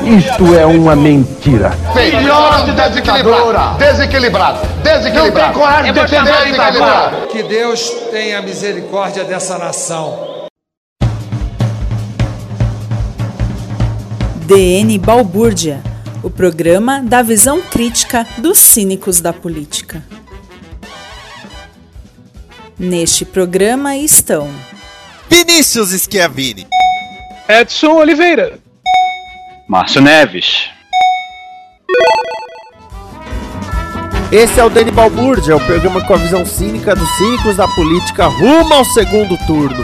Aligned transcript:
Isto 0.00 0.54
é 0.54 0.64
uma 0.64 0.96
mentira. 0.96 1.70
Filhote 1.92 2.72
desequilibrado. 2.72 3.78
Desequilibrado. 3.78 4.58
Desequilibrado. 4.82 5.38
Não 5.38 5.52
tem 5.52 5.52
coragem 5.52 5.92
de 5.92 6.00
defender 6.00 6.32
desequilibrado. 6.44 7.26
Que 7.28 7.42
Deus 7.42 7.90
tenha 8.10 8.42
misericórdia 8.42 9.24
dessa 9.24 9.58
nação. 9.58 10.48
DN 14.46 14.98
Balbúrdia, 14.98 15.82
o 16.22 16.30
programa 16.30 17.00
da 17.00 17.22
visão 17.22 17.60
crítica 17.60 18.26
dos 18.38 18.58
cínicos 18.58 19.20
da 19.20 19.32
política. 19.32 20.02
Neste 22.78 23.24
programa 23.24 23.96
estão 23.96 24.48
Vinícius 25.28 25.90
Schiavini. 25.90 26.66
Edson 27.48 27.92
Oliveira. 27.92 28.61
Márcio 29.72 30.02
Neves. 30.02 30.68
Esse 34.30 34.60
é 34.60 34.64
o 34.66 34.68
Dani 34.68 34.90
Balbúrdia, 34.90 35.56
o 35.56 35.60
programa 35.64 36.02
com 36.02 36.12
a 36.12 36.18
visão 36.18 36.44
cínica 36.44 36.94
dos 36.94 37.08
cínicos 37.16 37.56
da 37.56 37.66
política 37.68 38.26
rumo 38.26 38.74
ao 38.74 38.84
segundo 38.84 39.34
turno. 39.46 39.82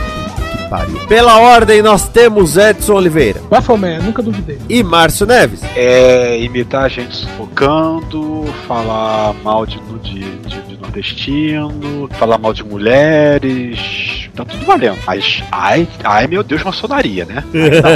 Que 0.51 0.69
pariu. 0.69 1.07
Pela 1.07 1.39
ordem, 1.39 1.81
nós 1.81 2.07
temos 2.07 2.55
Edson 2.55 2.93
Oliveira 2.93 3.41
Bafomé, 3.49 3.97
nunca 3.97 4.21
duvidei. 4.21 4.59
e 4.69 4.83
Márcio 4.83 5.25
Neves. 5.25 5.61
É 5.75 6.39
imitar 6.39 6.83
a 6.83 6.87
gente 6.87 7.15
sufocando, 7.15 8.45
falar 8.67 9.33
mal 9.43 9.65
de, 9.65 9.79
de, 10.03 10.19
de, 10.19 10.61
de 10.61 10.68
nordestino, 10.89 12.09
falar 12.17 12.37
mal 12.37 12.53
de 12.53 12.63
mulheres. 12.63 14.29
Tá 14.35 14.43
tudo 14.43 14.65
valendo. 14.65 14.97
Mas, 15.05 15.43
ai, 15.51 15.87
ai 16.03 16.27
meu 16.27 16.43
Deus, 16.43 16.63
maçonaria, 16.63 17.25
né? 17.25 17.43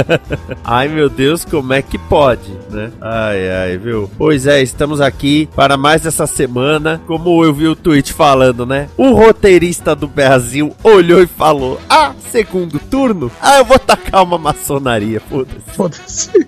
Ai 0.62 0.88
meu 0.88 1.08
Deus, 1.08 1.44
como 1.44 1.72
é 1.72 1.82
que 1.82 1.98
pode, 1.98 2.50
né? 2.70 2.90
Ai, 3.00 3.50
ai, 3.50 3.78
viu? 3.78 4.10
Pois 4.16 4.46
é, 4.46 4.62
estamos 4.62 5.00
aqui 5.00 5.48
para 5.54 5.76
mais 5.76 6.06
essa 6.06 6.26
semana. 6.26 7.00
Como 7.06 7.44
eu 7.44 7.52
vi 7.52 7.66
o 7.66 7.76
tweet 7.76 8.12
falando, 8.12 8.64
né? 8.64 8.88
O 8.96 9.12
roteirista 9.12 9.94
do 9.94 10.06
Brasil 10.06 10.74
olhou 10.82 11.22
e 11.22 11.26
falou: 11.26 11.80
Ah, 11.88 12.12
segundo 12.30 12.78
turno? 12.78 13.30
Ah, 13.40 13.58
eu 13.58 13.64
vou 13.64 13.78
tacar 13.78 14.22
uma 14.22 14.38
maçonaria, 14.38 15.20
foda-se. 15.20 15.60
Foda-se. 15.74 16.46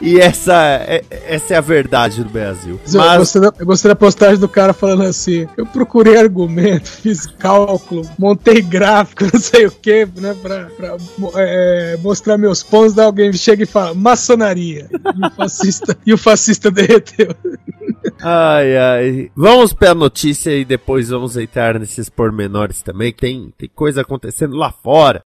E 0.00 0.18
essa 0.18 0.54
é, 0.86 1.04
essa 1.28 1.54
é 1.54 1.56
a 1.56 1.60
verdade 1.60 2.22
do 2.22 2.30
Brasil. 2.30 2.80
Eu, 2.92 3.00
Mas 3.00 3.18
gostei 3.18 3.42
da, 3.42 3.52
eu 3.58 3.66
gostei 3.66 3.88
da 3.88 3.96
postagem 3.96 4.38
do 4.38 4.48
cara 4.48 4.72
falando 4.72 5.02
assim: 5.02 5.46
eu 5.56 5.66
procurei 5.86 6.16
argumento, 6.16 6.88
fiz 6.88 7.26
cálculo, 7.26 8.08
montei 8.18 8.60
gráfico, 8.60 9.24
não 9.32 9.40
sei 9.40 9.66
o 9.66 9.70
que, 9.70 10.06
né, 10.16 10.34
pra, 10.42 10.66
pra 10.76 10.96
é, 11.36 11.96
mostrar 12.02 12.36
meus 12.36 12.62
pontos. 12.62 12.94
Daí 12.94 13.06
alguém 13.06 13.32
chega 13.32 13.62
e 13.62 13.66
fala: 13.66 13.94
maçonaria. 13.94 14.88
E 14.92 15.26
o 15.26 15.30
fascista, 15.30 15.96
e 16.04 16.12
o 16.12 16.18
fascista 16.18 16.70
derreteu. 16.70 17.34
Ai, 18.20 18.76
ai. 18.76 19.30
Vamos 19.36 19.72
pra 19.72 19.94
notícia 19.94 20.50
e 20.50 20.64
depois 20.64 21.08
vamos 21.08 21.36
entrar 21.36 21.78
nesses 21.78 22.08
pormenores 22.08 22.82
também. 22.82 23.12
Tem, 23.12 23.52
tem 23.56 23.68
coisa 23.72 24.02
acontecendo 24.02 24.56
lá 24.56 24.70
fora. 24.70 25.22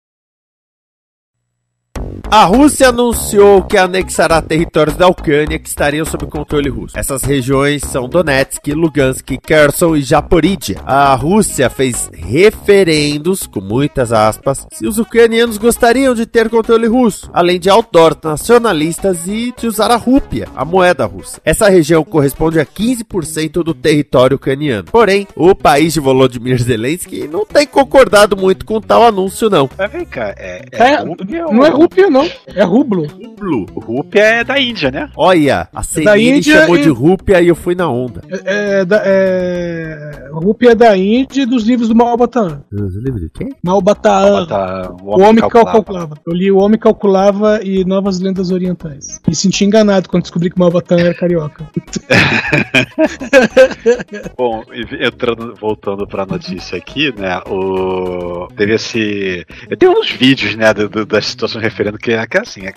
A 2.31 2.45
Rússia 2.45 2.89
anunciou 2.89 3.63
que 3.63 3.77
anexará 3.77 4.43
territórios 4.43 4.97
da 4.97 5.07
Ucrânia 5.07 5.59
que 5.59 5.69
estariam 5.69 6.05
sob 6.05 6.27
controle 6.27 6.69
russo. 6.69 6.99
Essas 6.99 7.23
regiões 7.23 7.83
são 7.83 8.09
Donetsk, 8.09 8.67
Lugansk, 8.73 9.27
Kherson 9.43 9.97
e 9.97 10.03
Zaporizhia. 10.03 10.77
A 10.85 11.15
Rússia 11.15 11.71
fez 11.71 12.11
referendos, 12.15 13.47
com 13.47 13.61
muitas 13.61 14.13
aspas, 14.13 14.67
se 14.73 14.87
os 14.87 14.99
ucranianos 14.99 15.57
gostariam 15.59 16.15
de 16.15 16.27
ter 16.27 16.49
controle 16.51 16.87
russo, 16.87 17.31
além 17.33 17.59
de 17.61 17.71
outdoors 17.71 18.17
nacionalistas 18.23 19.27
e 19.27 19.53
de 19.57 19.67
usar 19.67 19.91
a 19.91 19.97
rúpia, 19.97 20.49
a 20.55 20.65
moeda 20.65 21.05
russa. 21.07 21.41
Essa 21.45 21.69
região 21.69 22.05
corresponde 22.05 22.59
a 22.61 22.67
15% 22.67 23.63
do 23.63 23.73
território 23.75 24.37
ucraniano. 24.37 24.85
Porém, 24.91 25.27
o 25.37 25.55
país 25.55 25.93
de 25.95 26.01
Volodymyr 26.01 26.61
Zelensky 26.63 27.29
não 27.29 27.45
tem 27.47 27.67
concordado 27.67 28.37
muito 28.37 28.65
com 28.67 28.81
tal 28.81 29.05
anúncio, 29.05 29.49
não. 29.49 29.69
Mas 29.79 29.91
vem 29.93 30.05
cá, 30.05 30.35
é. 30.37 30.65
É, 30.73 30.97
rúpia 31.03 31.47
ou- 31.47 31.55
não 31.55 31.65
é 31.65 31.69
rúpia, 31.71 31.96
não. 32.11 32.29
É 32.55 32.63
rublo. 32.65 33.07
Blue. 33.39 33.67
Rúpia 33.75 34.21
é 34.21 34.45
da 34.45 34.59
Índia, 34.59 34.91
né? 34.91 35.11
Olha, 35.17 35.69
a 35.75 35.83
Senine 35.83 36.39
Índia 36.39 36.61
chamou 36.61 36.77
e- 36.79 36.83
de 36.83 36.89
rúpia 36.89 37.41
e 37.43 37.49
eu 37.49 37.55
fui 37.55 37.75
na 37.75 37.89
onda. 37.91 38.23
É, 38.45 38.81
é, 38.81 38.85
da- 38.85 39.03
é, 39.05 40.29
rúpia 40.33 40.71
é 40.71 40.75
da 40.75 40.97
Índia 40.97 41.43
e 41.43 41.47
dos 41.47 41.65
livros 41.65 41.89
do 41.89 41.95
Malbatan. 41.95 42.63
Livro 42.73 43.21
de 43.21 43.29
quem? 43.31 43.49
Malbatan. 43.63 44.47
Tá, 44.47 44.91
O 45.03 45.21
homem 45.21 45.43
que 45.43 45.49
calculava. 45.51 46.17
Eu 46.27 46.33
li 46.33 46.51
O 46.51 46.59
Homem 46.59 46.79
Calculava 46.79 47.61
e 47.63 47.85
Novas 47.85 48.21
Lendas 48.21 48.51
Orientais. 48.51 49.21
Me 49.27 49.35
senti 49.35 49.65
enganado 49.65 50.09
quando 50.09 50.23
descobri 50.23 50.51
que 50.51 50.59
Malbatan 50.59 50.97
era 50.99 51.15
carioca. 51.15 51.67
Bom, 54.37 54.63
e 54.73 55.07
entrando, 55.07 55.55
voltando 55.55 56.07
pra 56.07 56.27
notícia 56.27 56.77
aqui, 56.79 57.13
né? 57.19 57.39
O. 57.49 58.49
Teve 58.57 58.75
esse. 58.75 59.47
Tem 59.79 59.89
uns 59.89 60.11
vídeos, 60.11 60.55
né, 60.57 60.73
do, 60.75 60.89
do- 60.89 61.07
das 61.07 61.27
situações 61.27 61.63
que 61.93 62.13
é 62.13 62.27
que, 62.27 62.39
assim, 62.39 62.67
é, 62.67 62.73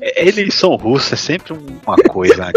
é, 0.00 0.28
eleição 0.28 0.74
russa 0.76 1.14
é 1.14 1.16
sempre 1.16 1.52
um- 1.52 1.78
uma 1.86 1.96
coisa. 1.96 2.46
né? 2.46 2.52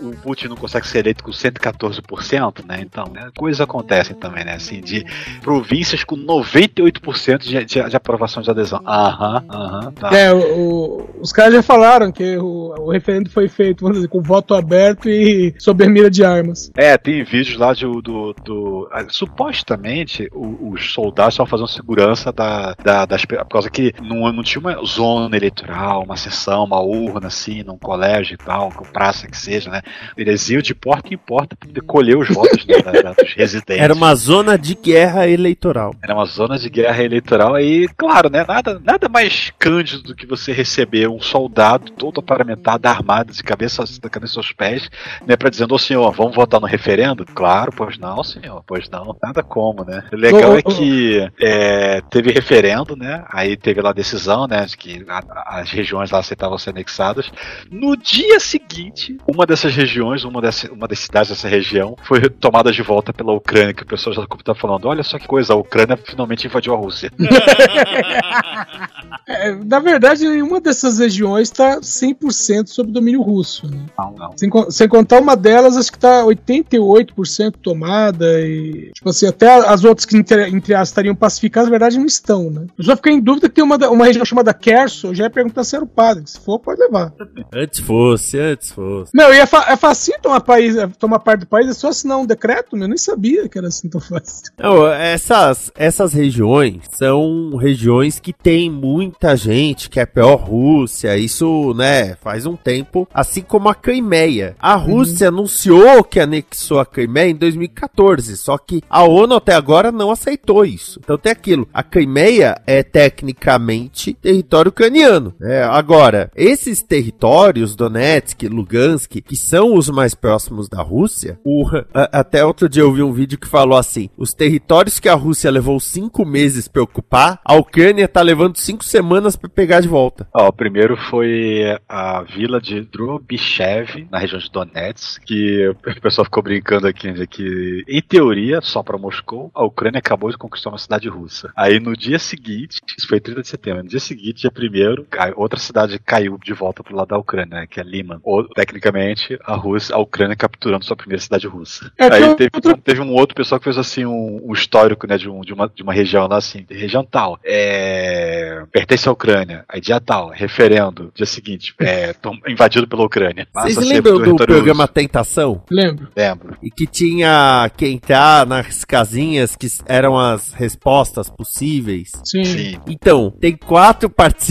o 0.00 0.10
Putin 0.16 0.48
não 0.48 0.56
consegue 0.56 0.86
ser 0.88 0.98
eleito 0.98 1.22
com 1.22 1.30
114%, 1.30 2.64
né? 2.66 2.80
Então, 2.80 3.04
né, 3.12 3.30
coisas 3.36 3.60
acontecem 3.60 4.16
também, 4.16 4.44
né? 4.44 4.54
Assim, 4.54 4.80
de 4.80 5.04
províncias 5.42 6.02
com 6.02 6.16
98% 6.16 7.38
de, 7.38 7.64
de, 7.64 7.88
de 7.88 7.96
aprovação 7.96 8.42
de 8.42 8.50
adesão. 8.50 8.80
Aham, 8.84 9.44
aham, 9.48 9.92
tá. 9.92 10.10
É, 10.16 10.32
o- 10.32 11.08
os 11.20 11.32
caras 11.32 11.54
já 11.54 11.62
falaram 11.62 12.10
que 12.10 12.36
o, 12.36 12.74
o 12.78 12.90
referendo 12.90 13.30
foi 13.30 13.48
feito 13.48 13.82
vamos 13.82 13.98
dizer, 13.98 14.08
com 14.08 14.20
voto 14.20 14.54
aberto 14.54 15.08
e 15.08 15.54
sob 15.58 15.84
a 15.84 15.88
mira 15.88 16.10
de 16.10 16.24
armas. 16.24 16.70
É, 16.76 16.96
tem 16.98 17.22
vídeos 17.22 17.56
lá 17.56 17.72
de, 17.72 17.84
do. 17.86 18.34
do 18.44 18.88
ah, 18.92 19.04
supostamente 19.08 20.28
o- 20.32 20.70
os 20.72 20.92
soldados 20.92 21.34
estavam 21.34 21.48
fazendo 21.50 21.68
segurança 21.68 22.32
da, 22.32 22.74
da, 22.82 23.06
das. 23.06 23.24
Por 23.24 23.44
causa 23.48 23.70
que 23.70 23.92
não, 24.02 24.32
não 24.32 24.42
tinha 24.42 24.60
uma 24.60 24.84
zona 24.84 25.01
eleitoral, 25.32 26.02
uma 26.04 26.16
sessão, 26.16 26.64
uma 26.64 26.80
urna 26.80 27.26
assim, 27.28 27.62
num 27.62 27.76
colégio 27.78 28.34
e 28.34 28.36
tal, 28.36 28.70
com 28.70 28.84
praça 28.84 29.26
que 29.26 29.36
seja, 29.36 29.70
né? 29.70 29.82
Eles 30.16 30.48
iam 30.50 30.62
de 30.62 30.74
porta 30.74 31.12
em 31.12 31.18
porta 31.18 31.56
para 31.56 31.82
colher 31.82 32.16
os 32.16 32.28
votos 32.28 32.64
né, 32.66 32.78
da- 32.82 32.92
da- 32.92 33.12
dos 33.12 33.32
residentes. 33.36 33.82
Era 33.82 33.94
uma 33.94 34.14
zona 34.14 34.56
de 34.58 34.74
guerra 34.74 35.28
eleitoral. 35.28 35.94
Era 36.02 36.14
uma 36.14 36.24
zona 36.26 36.58
de 36.58 36.68
guerra 36.68 37.02
eleitoral 37.02 37.58
e, 37.58 37.88
claro, 37.96 38.30
né, 38.30 38.44
nada, 38.46 38.80
nada 38.84 39.08
mais 39.08 39.52
cândido 39.58 40.02
do 40.02 40.14
que 40.14 40.26
você 40.26 40.52
receber 40.52 41.08
um 41.08 41.20
soldado 41.20 41.90
todo 41.92 42.20
aparamentado, 42.20 42.86
armado, 42.86 43.32
de 43.32 43.42
cabeça, 43.42 43.84
da 44.00 44.08
cabeça 44.08 44.38
aos 44.38 44.52
pés, 44.52 44.88
né, 45.26 45.36
para 45.36 45.50
dizendo, 45.50 45.74
ô 45.74 45.78
senhor, 45.78 46.10
vamos 46.12 46.34
votar 46.34 46.60
no 46.60 46.66
referendo? 46.66 47.24
Claro, 47.24 47.72
pois 47.74 47.98
não, 47.98 48.22
senhor, 48.22 48.62
pois 48.66 48.88
não, 48.90 49.16
nada 49.22 49.42
como, 49.42 49.84
né. 49.84 50.04
O 50.12 50.16
legal 50.16 50.50
Ô, 50.50 50.54
ô, 50.54 50.56
é 50.58 50.62
que 50.62 51.30
é, 51.40 52.00
teve 52.10 52.30
referendo, 52.30 52.96
né, 52.96 53.24
aí 53.30 53.56
teve 53.56 53.80
lá 53.80 53.90
a 53.90 53.94
decisão, 53.94 54.46
né, 54.46 54.64
de 54.66 54.76
que 54.76 54.91
que 54.92 55.10
a, 55.10 55.22
as 55.60 55.70
regiões 55.70 56.10
lá 56.10 56.18
aceitavam 56.20 56.56
ser 56.58 56.70
anexadas. 56.70 57.30
No 57.70 57.96
dia 57.96 58.40
seguinte, 58.40 59.16
uma 59.26 59.46
dessas 59.46 59.74
regiões, 59.74 60.24
uma, 60.24 60.40
dessa, 60.40 60.72
uma 60.72 60.88
das 60.88 61.00
cidades 61.00 61.30
dessa 61.30 61.48
região, 61.48 61.96
foi 62.04 62.28
tomada 62.28 62.70
de 62.72 62.82
volta 62.82 63.12
pela 63.12 63.32
Ucrânia, 63.32 63.74
que 63.74 63.82
o 63.82 63.86
pessoal 63.86 64.14
já 64.14 64.22
está 64.22 64.54
falando: 64.54 64.86
olha 64.86 65.02
só 65.02 65.18
que 65.18 65.26
coisa, 65.26 65.52
a 65.52 65.56
Ucrânia 65.56 65.96
finalmente 65.96 66.46
invadiu 66.46 66.74
a 66.74 66.76
Rússia. 66.76 67.10
é, 69.26 69.52
na 69.52 69.80
verdade, 69.80 70.28
nenhuma 70.28 70.60
dessas 70.60 70.98
regiões 70.98 71.48
está 71.48 71.80
100% 71.80 72.68
sob 72.68 72.92
domínio 72.92 73.22
russo. 73.22 73.66
Né? 73.68 73.86
Não, 73.98 74.12
não. 74.12 74.30
Sem, 74.36 74.50
sem, 74.70 74.88
contar 74.88 75.20
uma 75.20 75.36
delas, 75.36 75.76
acho 75.76 75.90
que 75.90 75.98
está 75.98 76.22
88% 76.24 77.54
tomada 77.62 78.40
e, 78.40 78.90
tipo 78.94 79.10
assim, 79.10 79.26
até 79.26 79.52
as 79.52 79.84
outras 79.84 80.04
que 80.04 80.16
entre, 80.16 80.48
entre 80.48 80.74
as 80.74 80.92
estariam 80.92 81.14
pacificadas, 81.14 81.68
na 81.68 81.70
verdade, 81.70 81.98
não 81.98 82.06
estão, 82.06 82.50
né? 82.50 82.66
Eu 82.78 82.84
só 82.84 82.96
fiquei 82.96 83.14
em 83.14 83.20
dúvida 83.20 83.48
que 83.48 83.54
tem 83.54 83.64
uma, 83.64 83.76
uma 83.88 84.04
região 84.04 84.24
chamada 84.24 84.52
Kherson, 84.82 85.08
eu 85.08 85.14
já 85.14 85.24
ia 85.24 85.30
perguntar 85.30 85.64
se 85.64 85.76
era 85.76 85.84
o 85.84 85.88
padre. 85.88 86.24
Se 86.26 86.40
for, 86.40 86.58
pode 86.58 86.80
levar. 86.80 87.12
Antes 87.52 87.80
fosse, 87.80 88.38
antes 88.38 88.72
fosse. 88.72 89.10
Não, 89.14 89.32
e 89.32 89.38
é, 89.38 89.46
fa 89.46 89.66
é 89.68 89.76
fácil 89.76 90.14
tomar, 90.20 90.40
país, 90.40 90.74
tomar 90.98 91.18
parte 91.20 91.40
do 91.40 91.46
país, 91.46 91.68
é 91.68 91.72
só 91.72 91.88
assinar 91.88 92.18
um 92.18 92.26
decreto, 92.26 92.76
meu. 92.76 92.84
Eu 92.84 92.88
nem 92.88 92.98
sabia 92.98 93.48
que 93.48 93.58
era 93.58 93.68
assim 93.68 93.88
tão 93.88 94.00
fácil. 94.00 94.52
Não, 94.58 94.86
essas, 94.86 95.70
essas 95.74 96.12
regiões 96.12 96.82
são 96.92 97.56
regiões 97.56 98.18
que 98.18 98.32
tem 98.32 98.70
muita 98.70 99.36
gente 99.36 99.88
que 99.88 100.00
é 100.00 100.06
pró-Rússia, 100.06 101.16
isso, 101.16 101.72
né, 101.74 102.16
faz 102.16 102.46
um 102.46 102.56
tempo, 102.56 103.08
assim 103.12 103.42
como 103.42 103.68
a 103.68 103.74
Crimeia. 103.74 104.56
A 104.58 104.74
Rússia 104.74 105.28
uhum. 105.28 105.36
anunciou 105.38 106.04
que 106.04 106.20
anexou 106.20 106.80
a 106.80 106.86
Crimeia 106.86 107.30
em 107.30 107.36
2014, 107.36 108.36
só 108.36 108.58
que 108.58 108.82
a 108.88 109.04
ONU 109.04 109.36
até 109.36 109.54
agora 109.54 109.92
não 109.92 110.10
aceitou 110.10 110.64
isso. 110.64 111.00
Então 111.02 111.18
tem 111.18 111.32
aquilo, 111.32 111.68
a 111.72 111.82
Crimeia 111.82 112.60
é 112.66 112.82
tecnicamente 112.82 114.14
território 114.14 114.71
ucraniano. 114.72 115.34
Né? 115.38 115.62
Agora, 115.62 116.30
esses 116.34 116.82
territórios, 116.82 117.76
Donetsk, 117.76 118.48
Lugansk, 118.48 119.20
que 119.20 119.36
são 119.36 119.74
os 119.74 119.88
mais 119.88 120.14
próximos 120.14 120.68
da 120.68 120.82
Rússia, 120.82 121.38
o, 121.44 121.64
a, 121.94 122.20
até 122.20 122.44
outro 122.44 122.68
dia 122.68 122.82
eu 122.82 122.92
vi 122.92 123.02
um 123.02 123.12
vídeo 123.12 123.38
que 123.38 123.46
falou 123.46 123.78
assim, 123.78 124.10
os 124.16 124.34
territórios 124.34 124.98
que 124.98 125.08
a 125.08 125.14
Rússia 125.14 125.50
levou 125.50 125.78
cinco 125.78 126.24
meses 126.24 126.66
para 126.66 126.82
ocupar, 126.82 127.40
a 127.44 127.54
Ucrânia 127.54 128.08
tá 128.08 128.22
levando 128.22 128.56
cinco 128.56 128.84
semanas 128.84 129.36
para 129.36 129.48
pegar 129.48 129.80
de 129.80 129.88
volta. 129.88 130.26
Ó, 130.34 130.48
o 130.48 130.52
primeiro 130.52 130.96
foi 130.96 131.78
a 131.88 132.22
vila 132.22 132.60
de 132.60 132.80
Drobichev, 132.80 134.08
na 134.10 134.18
região 134.18 134.40
de 134.40 134.50
Donetsk, 134.50 135.22
que 135.24 135.68
o 135.68 136.00
pessoal 136.00 136.24
ficou 136.24 136.42
brincando 136.42 136.86
aqui 136.86 137.12
de 137.12 137.26
que, 137.26 137.84
em 137.88 138.02
teoria, 138.02 138.60
só 138.60 138.82
para 138.82 138.98
Moscou, 138.98 139.50
a 139.54 139.64
Ucrânia 139.64 139.98
acabou 139.98 140.30
de 140.30 140.38
conquistar 140.38 140.70
uma 140.70 140.78
cidade 140.78 141.08
russa. 141.08 141.52
Aí 141.56 141.78
no 141.78 141.96
dia 141.96 142.18
seguinte, 142.18 142.80
isso 142.96 143.06
foi 143.06 143.20
30 143.20 143.42
de 143.42 143.48
setembro, 143.48 143.82
no 143.82 143.88
dia 143.88 144.00
seguinte, 144.00 144.42
dia 144.42 144.50
primeiro, 144.62 145.04
outra 145.34 145.58
cidade 145.58 145.98
caiu 145.98 146.38
de 146.38 146.52
volta 146.52 146.84
pro 146.84 146.94
lado 146.94 147.08
da 147.08 147.18
Ucrânia, 147.18 147.60
né, 147.60 147.66
que 147.68 147.80
é 147.80 147.82
Liman. 147.82 148.20
Ou, 148.22 148.48
tecnicamente, 148.48 149.36
a 149.44 149.56
Rússia, 149.56 149.96
a 149.96 149.98
Ucrânia 149.98 150.36
capturando 150.36 150.84
sua 150.84 150.94
primeira 150.96 151.20
cidade 151.20 151.48
russa. 151.48 151.90
É, 151.98 152.06
Aí 152.06 152.34
teve, 152.36 152.50
teve, 152.84 153.00
um 153.00 153.12
outro 153.12 153.34
pessoal 153.34 153.58
que 153.58 153.64
fez 153.64 153.76
assim 153.76 154.04
um, 154.04 154.40
um 154.44 154.52
histórico, 154.52 155.06
né, 155.06 155.18
de, 155.18 155.28
um, 155.28 155.40
de, 155.40 155.52
uma, 155.52 155.68
de 155.68 155.82
uma 155.82 155.92
região 155.92 156.28
lá 156.28 156.36
assim, 156.36 156.64
região 156.70 157.04
tal, 157.04 157.40
é, 157.44 158.62
pertence 158.70 159.08
à 159.08 159.12
Ucrânia, 159.12 159.64
aí 159.68 159.80
dia 159.80 160.00
tal, 160.00 160.30
referendo, 160.30 161.10
dia 161.12 161.26
seguinte, 161.26 161.74
é, 161.80 162.12
tom, 162.12 162.36
invadido 162.46 162.86
pela 162.86 163.04
Ucrânia. 163.04 163.48
Vocês 163.52 163.76
lembram 163.76 164.18
do 164.18 164.36
programa 164.36 164.84
russo. 164.84 164.92
Tentação? 164.92 165.62
Lembro. 165.68 166.08
Lembro. 166.16 166.56
E 166.62 166.70
que 166.70 166.86
tinha 166.86 167.68
que 167.76 167.88
entrar 167.88 168.46
nas 168.46 168.84
casinhas 168.84 169.56
que 169.56 169.66
eram 169.86 170.16
as 170.16 170.52
respostas 170.52 171.28
possíveis. 171.28 172.12
Sim. 172.24 172.44
Sim. 172.44 172.80
Então, 172.86 173.32
tem 173.40 173.56
quatro 173.56 174.08
participantes, 174.08 174.41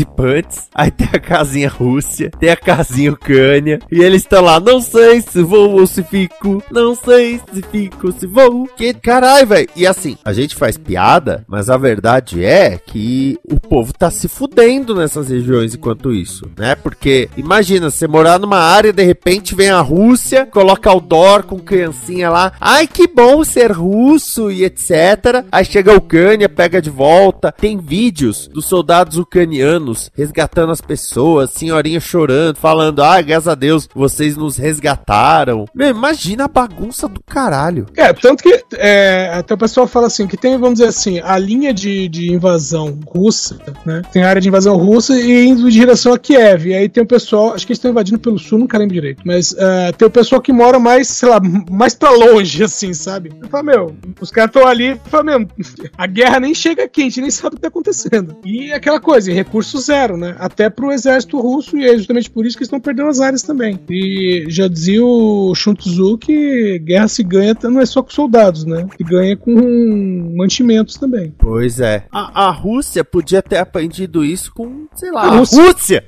aí 0.73 0.91
tem 0.91 1.09
a 1.13 1.19
casinha 1.19 1.69
Rússia, 1.69 2.31
tem 2.39 2.49
a 2.49 2.55
casinha 2.55 3.11
Ucrânia, 3.11 3.79
e 3.91 4.01
eles 4.01 4.21
estão 4.21 4.43
lá, 4.43 4.59
não 4.59 4.81
sei 4.81 5.21
se 5.21 5.41
vou 5.41 5.79
ou 5.79 5.87
se 5.87 6.03
fico, 6.03 6.63
não 6.71 6.95
sei 6.95 7.39
se 7.53 7.61
fico, 7.61 8.11
se 8.11 8.27
vou. 8.27 8.67
Que 8.75 8.93
caralho, 8.93 9.47
velho. 9.47 9.69
E 9.75 9.85
assim, 9.85 10.17
a 10.23 10.33
gente 10.33 10.55
faz 10.55 10.77
piada, 10.77 11.43
mas 11.47 11.69
a 11.69 11.77
verdade 11.77 12.43
é 12.43 12.77
que 12.77 13.37
o 13.49 13.59
povo 13.59 13.93
tá 13.93 14.09
se 14.09 14.27
fudendo 14.27 14.95
nessas 14.95 15.29
regiões 15.29 15.75
enquanto 15.75 16.13
isso, 16.13 16.49
né? 16.57 16.75
Porque 16.75 17.29
imagina, 17.35 17.89
você 17.89 18.07
morar 18.07 18.39
numa 18.39 18.59
área 18.59 18.89
e 18.89 18.93
de 18.93 19.03
repente 19.03 19.55
vem 19.55 19.69
a 19.69 19.81
Rússia, 19.81 20.45
coloca 20.45 20.89
outdoor 20.89 21.43
com 21.43 21.59
criancinha 21.59 22.29
lá, 22.29 22.53
ai 22.59 22.87
que 22.87 23.07
bom 23.07 23.43
ser 23.43 23.71
russo 23.71 24.51
e 24.51 24.63
etc. 24.63 25.45
Aí 25.51 25.65
chega 25.65 25.91
a 25.91 25.97
Ucrânia, 25.97 26.49
pega 26.49 26.81
de 26.81 26.89
volta. 26.89 27.51
Tem 27.51 27.77
vídeos 27.77 28.47
dos 28.47 28.65
soldados 28.65 29.17
ucranianos 29.17 29.80
resgatando 30.13 30.71
as 30.71 30.81
pessoas, 30.81 31.51
senhorinha 31.51 31.99
chorando, 31.99 32.57
falando, 32.57 33.01
ah, 33.01 33.21
graças 33.21 33.47
a 33.47 33.55
Deus, 33.55 33.87
vocês 33.93 34.37
nos 34.37 34.57
resgataram. 34.57 35.65
Meu, 35.73 35.89
imagina 35.89 36.45
a 36.45 36.47
bagunça 36.47 37.07
do 37.07 37.21
caralho. 37.21 37.85
É, 37.95 38.11
tanto 38.13 38.43
que 38.43 38.63
é, 38.73 39.31
até 39.33 39.53
o 39.53 39.57
pessoal 39.57 39.87
fala 39.87 40.07
assim, 40.07 40.27
que 40.27 40.37
tem, 40.37 40.57
vamos 40.57 40.79
dizer 40.79 40.89
assim, 40.89 41.19
a 41.19 41.37
linha 41.37 41.73
de, 41.73 42.07
de 42.07 42.33
invasão 42.33 42.99
russa, 43.07 43.57
né? 43.85 44.01
Tem 44.11 44.23
a 44.23 44.29
área 44.29 44.41
de 44.41 44.47
invasão 44.47 44.77
russa 44.77 45.17
e 45.19 45.45
indo 45.47 45.67
em 45.67 45.71
direção 45.71 46.13
a 46.13 46.19
Kiev. 46.19 46.67
E 46.67 46.73
aí 46.73 46.89
tem 46.89 47.03
o 47.03 47.07
pessoal, 47.07 47.53
acho 47.53 47.65
que 47.65 47.71
eles 47.71 47.77
estão 47.77 47.91
invadindo 47.91 48.19
pelo 48.19 48.39
sul, 48.39 48.59
não 48.59 48.67
lembro 48.79 48.93
direito. 48.93 49.21
Mas 49.25 49.51
uh, 49.51 49.93
tem 49.97 50.07
o 50.07 50.11
pessoal 50.11 50.41
que 50.41 50.53
mora 50.53 50.79
mais, 50.79 51.07
sei 51.07 51.29
lá, 51.29 51.39
mais 51.69 51.93
pra 51.95 52.11
longe, 52.11 52.63
assim, 52.63 52.93
sabe? 52.93 53.31
Eu 53.41 53.49
falo, 53.49 53.65
meu, 53.65 53.95
os 54.19 54.31
caras 54.31 54.49
estão 54.49 54.67
ali, 54.67 54.99
falo, 55.05 55.25
meu, 55.25 55.47
a 55.97 56.07
guerra 56.07 56.39
nem 56.39 56.53
chega 56.53 56.83
aqui, 56.83 57.01
a 57.01 57.03
gente 57.05 57.21
nem 57.21 57.31
sabe 57.31 57.55
o 57.55 57.55
que 57.57 57.61
tá 57.61 57.67
acontecendo. 57.67 58.37
E 58.45 58.71
aquela 58.71 58.99
coisa, 58.99 59.31
recurso 59.71 59.79
zero, 59.79 60.17
né? 60.17 60.35
Até 60.39 60.69
pro 60.69 60.91
exército 60.91 61.39
russo, 61.39 61.77
e 61.77 61.87
é 61.87 61.95
justamente 61.95 62.29
por 62.29 62.45
isso 62.45 62.57
que 62.57 62.63
estão 62.63 62.79
perdendo 62.79 63.09
as 63.09 63.19
áreas 63.19 63.41
também. 63.41 63.79
E 63.89 64.45
já 64.49 64.67
dizia 64.67 65.03
o 65.03 65.53
Sun 65.55 65.73
Tzu 65.73 66.17
que 66.17 66.79
guerra 66.79 67.07
se 67.07 67.23
ganha 67.23 67.55
não 67.63 67.79
é 67.79 67.85
só 67.85 68.01
com 68.01 68.09
soldados, 68.09 68.65
né? 68.65 68.87
Se 68.97 69.03
ganha 69.03 69.35
com 69.37 70.33
mantimentos 70.35 70.95
também. 70.95 71.33
Pois 71.37 71.79
é. 71.79 72.05
A, 72.11 72.47
a 72.47 72.51
Rússia 72.51 73.03
podia 73.03 73.41
ter 73.41 73.57
aprendido 73.57 74.25
isso 74.25 74.51
com, 74.53 74.87
sei 74.95 75.11
lá, 75.11 75.23
a 75.23 75.37
Rússia. 75.37 75.63
Rússia. 75.63 76.05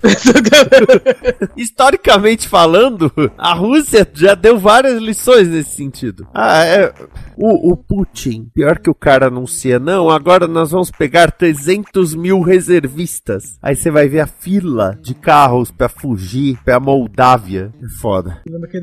Historicamente 1.56 2.48
falando, 2.48 3.12
a 3.38 3.54
Rússia 3.54 4.08
já 4.14 4.36
deu 4.36 4.58
várias 4.58 5.02
lições 5.02 5.48
nesse 5.48 5.76
sentido. 5.76 6.28
Ah, 6.34 6.64
é. 6.66 6.94
O, 7.38 7.72
o 7.72 7.78
Putin, 7.78 8.50
pior 8.54 8.80
que 8.80 8.90
o 8.90 8.96
cara 8.96 9.28
anuncia, 9.28 9.80
não, 9.80 10.10
agora 10.10 10.48
nós 10.48 10.72
vamos 10.72 10.92
pegar 10.92 11.32
300 11.32 12.16
mil 12.16 12.42
reservistas. 12.42 13.53
Aí 13.62 13.76
você 13.76 13.90
vai 13.90 14.08
ver 14.08 14.20
a 14.20 14.28
fila 14.28 14.98
de 15.02 15.14
carros 15.14 15.72
pra 15.72 15.88
fugir 15.88 16.58
pra 16.64 16.80
Moldávia. 16.80 17.72
É 17.82 17.88
foda. 18.00 18.42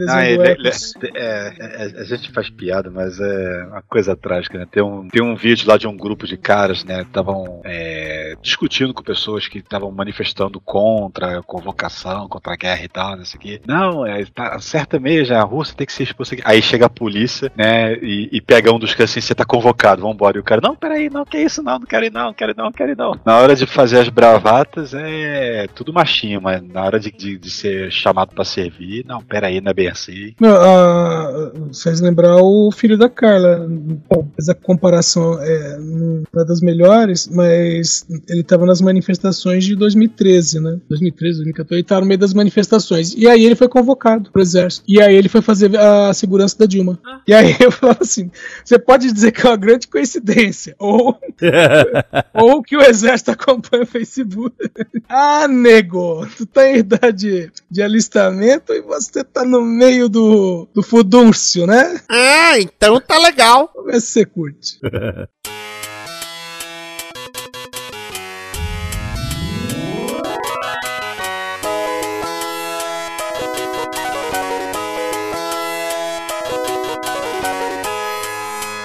Ah, 0.09 0.27
ele, 0.27 0.43
ele, 0.43 0.71
é, 1.15 1.55
é, 1.59 2.01
a 2.01 2.05
gente 2.05 2.31
faz 2.33 2.49
piada, 2.49 2.91
mas 2.91 3.19
é 3.21 3.67
uma 3.71 3.83
coisa 3.83 4.17
trágica, 4.17 4.59
né? 4.59 4.67
Tem 4.71 4.83
um, 4.83 5.09
tem 5.09 5.23
um 5.23 5.37
vídeo 5.37 5.69
lá 5.69 5.77
de 5.77 5.87
um 5.87 5.97
grupo 5.97 6.27
de 6.27 6.37
caras, 6.37 6.85
né? 6.85 7.03
Estavam 7.03 7.61
é, 7.65 8.35
discutindo 8.43 8.95
com 8.95 9.03
pessoas 9.03 9.49
que 9.49 9.59
estavam 9.59 9.91
manifestando 9.91 10.61
contra 10.61 11.39
a 11.39 11.43
convocação, 11.43 12.29
contra 12.29 12.55
a 12.55 12.57
guerra 12.57 12.85
e 12.85 12.89
tal, 12.89 13.17
não 13.17 13.25
sei 13.25 13.39
o 13.39 13.41
quê. 13.41 13.61
Não, 13.67 14.07
é, 14.07 14.25
tá, 14.27 14.59
certa 14.61 14.99
mesmo, 14.99 15.35
a 15.35 15.43
Rússia 15.43 15.77
tem 15.77 15.87
que 15.87 15.93
ser 15.93 16.05
exposta 16.05 16.35
aqui. 16.35 16.43
Aí 16.47 16.63
chega 16.63 16.87
a 16.87 16.91
polícia, 16.91 17.53
né? 17.57 17.95
E, 17.95 18.29
e 18.33 18.41
pega 18.41 18.73
um 18.73 18.79
dos 18.79 18.95
caras 18.95 19.11
assim, 19.11 19.21
você 19.21 19.35
tá 19.35 19.45
convocado, 19.45 20.03
vambora. 20.03 20.39
E 20.39 20.41
o 20.41 20.45
cara, 20.45 20.61
não, 20.63 20.75
peraí, 20.75 21.11
não, 21.11 21.25
que 21.25 21.39
isso, 21.39 21.63
não, 21.63 21.79
não 21.79 21.87
quero 21.87 22.07
ir, 22.07 22.13
não, 22.13 22.27
não 22.27 22.35
quero 22.35 22.53
ir, 22.53 22.57
não, 22.57 22.65
não 22.65 22.73
quero 22.73 22.93
ir, 22.93 22.97
não. 22.97 23.19
Na 23.25 23.37
hora 23.39 23.55
de 23.55 23.67
fazer 23.67 24.01
as 24.01 24.09
bravatas 24.61 24.93
é 24.95 25.67
tudo 25.75 25.93
machinho, 25.93 26.41
mas 26.41 26.63
na 26.63 26.85
hora 26.85 27.01
de, 27.01 27.11
de, 27.11 27.39
de 27.39 27.51
ser 27.51 27.91
chamado 27.91 28.35
pra 28.35 28.45
servir, 28.45 29.05
não, 29.07 29.23
peraí, 29.23 29.61
não 29.61 29.71
é 29.71 29.75
bem 29.75 29.89
assim. 29.89 30.35
Não, 30.41 31.69
vocês 31.69 32.01
lembrar 32.01 32.37
o 32.37 32.71
filho 32.71 32.99
da 32.99 33.09
Carla. 33.09 33.67
Bom, 33.69 34.29
essa 34.39 34.55
comparação 34.55 35.41
é 35.41 35.79
uma 35.79 36.45
das 36.45 36.61
melhores, 36.61 37.29
mas 37.29 38.07
ele 38.29 38.43
tava 38.43 38.67
nas 38.67 38.81
manifestações 38.81 39.65
de 39.65 39.75
2013, 39.77 40.61
né? 40.61 40.79
2013, 40.89 41.39
2014, 41.39 41.75
ele 41.75 41.87
tava 41.87 42.01
no 42.03 42.07
meio 42.07 42.19
das 42.19 42.35
manifestações. 42.35 43.15
E 43.15 43.29
aí 43.29 43.45
ele 43.45 43.55
foi 43.55 43.69
convocado 43.69 44.31
pro 44.31 44.43
exército. 44.43 44.85
E 44.87 45.01
aí 45.01 45.15
ele 45.15 45.29
foi 45.29 45.43
fazer 45.43 45.77
a 45.79 46.13
segurança 46.13 46.59
da 46.59 46.67
Dilma. 46.67 46.99
Ah. 47.07 47.21
E 47.27 47.35
aí 47.35 47.57
eu 47.61 47.71
falo 47.71 47.97
assim: 48.01 48.31
você 48.65 48.79
pode 48.79 49.11
dizer 49.11 49.33
que 49.33 49.47
é 49.47 49.51
uma 49.51 49.57
grande 49.57 49.89
coincidência, 49.89 50.75
ou, 50.79 51.19
ou 52.35 52.63
que 52.63 52.77
o 52.77 52.83
exército 52.83 53.31
acompanha 53.31 53.85
o 53.85 53.87
Facebook. 53.87 54.50
ah, 55.09 55.47
nego, 55.49 56.27
tu 56.37 56.47
tá 56.47 56.69
em 56.69 56.79
idade 56.79 57.53
de 57.71 57.83
alistamento 57.83 58.73
e 58.73 58.81
você 58.81 59.25
tá 59.25 59.45
no 59.45 59.63
meio 59.63 60.09
do, 60.09 60.69
do 60.75 60.83
fudúncio, 60.83 61.67
né? 61.67 62.01
Ah, 62.09 62.59
então 62.59 63.01
tá 63.01 63.19
legal. 63.19 63.71
Vamos 63.75 63.93
ver 63.93 64.01
se 64.01 64.07
você 64.09 64.25
curte. 64.25 64.79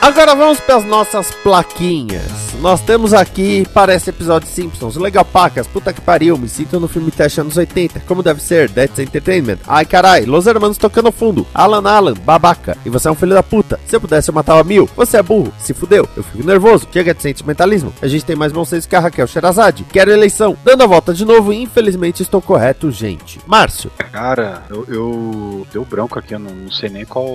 Agora 0.05 0.35
vamos 0.35 0.59
para 0.59 0.75
as 0.75 0.85
nossas 0.85 1.31
plaquinhas. 1.31 2.44
Nós 2.61 2.81
temos 2.81 3.13
aqui 3.13 3.65
para 3.73 3.93
esse 3.93 4.09
episódio 4.09 4.47
Simpsons, 4.47 4.95
Legal 4.95 5.25
Pacas, 5.25 5.67
puta 5.67 5.93
que 5.93 6.01
pariu, 6.01 6.37
me 6.37 6.47
sinto 6.47 6.79
no 6.79 6.87
filme 6.87 7.11
teste 7.11 7.41
anos 7.41 7.57
80, 7.57 8.01
como 8.01 8.23
deve 8.23 8.41
ser, 8.41 8.69
That's 8.69 8.99
Entertainment. 8.99 9.59
Ai 9.67 9.85
carai, 9.85 10.25
Los 10.25 10.47
Hermanos 10.47 10.77
tocando 10.77 11.11
fundo, 11.11 11.45
Alan 11.53 11.89
Alan, 11.89 12.13
babaca, 12.13 12.77
e 12.85 12.89
você 12.89 13.07
é 13.07 13.11
um 13.11 13.15
filho 13.15 13.33
da 13.33 13.43
puta. 13.43 13.79
Se 13.87 13.95
eu 13.95 14.01
pudesse 14.01 14.29
eu 14.29 14.35
matava 14.35 14.63
mil, 14.63 14.89
você 14.95 15.17
é 15.17 15.23
burro, 15.23 15.53
se 15.59 15.73
fudeu, 15.73 16.07
eu 16.15 16.23
fico 16.23 16.45
nervoso, 16.45 16.87
chega 16.91 17.13
de 17.13 17.21
sentimentalismo. 17.21 17.93
A 18.01 18.07
gente 18.07 18.25
tem 18.25 18.35
mais 18.35 18.51
bom 18.51 18.65
senso 18.65 18.87
que 18.87 18.95
a 18.95 18.99
Raquel 18.99 19.27
Sherazade. 19.27 19.85
Quero 19.91 20.11
eleição, 20.11 20.57
dando 20.63 20.83
a 20.83 20.87
volta 20.87 21.13
de 21.13 21.25
novo 21.25 21.53
infelizmente 21.53 22.21
estou 22.21 22.41
correto, 22.41 22.91
gente. 22.91 23.39
Márcio. 23.45 23.91
Cara, 24.11 24.63
eu, 24.69 24.85
eu 24.87 25.67
deu 25.71 25.83
branco 25.83 26.17
aqui, 26.17 26.33
eu 26.33 26.39
não, 26.39 26.51
não 26.51 26.71
sei 26.71 26.89
nem 26.89 27.05
qual, 27.05 27.25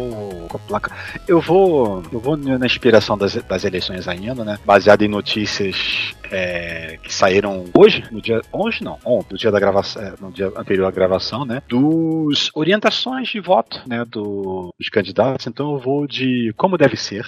qual 0.49 0.61
placa. 0.67 0.91
Eu 1.27 1.41
vou, 1.41 2.03
eu 2.13 2.21
vou 2.21 2.37
na 2.37 2.67
inspiração 2.67 3.17
das, 3.17 3.35
das 3.35 3.65
eleições 3.65 4.09
ainda, 4.09 4.45
né? 4.45 4.59
Baseado 4.65 5.03
em 5.03 5.09
notícias 5.11 6.15
é, 6.31 6.99
que 7.03 7.13
saíram 7.13 7.65
hoje, 7.77 8.05
no 8.11 8.21
dia. 8.21 8.41
Hoje 8.53 8.83
não, 8.83 8.99
ontem, 9.05 9.33
no 9.33 9.39
dia 9.39 9.51
da 9.51 9.61
gravação, 9.61 10.03
é, 10.03 10.15
no 10.21 10.31
dia 10.31 10.47
anterior 10.57 10.87
à 10.87 10.91
gravação, 10.91 11.45
né? 11.45 11.63
Dos 11.69 12.51
orientações 12.55 13.29
de 13.29 13.41
voto, 13.41 13.83
né? 13.87 14.05
Do, 14.05 14.73
dos 14.79 14.89
candidatos. 14.89 15.47
Então 15.47 15.73
eu 15.73 15.79
vou 15.79 16.07
de 16.07 16.55
como 16.57 16.79
deve 16.79 16.97
ser. 16.97 17.27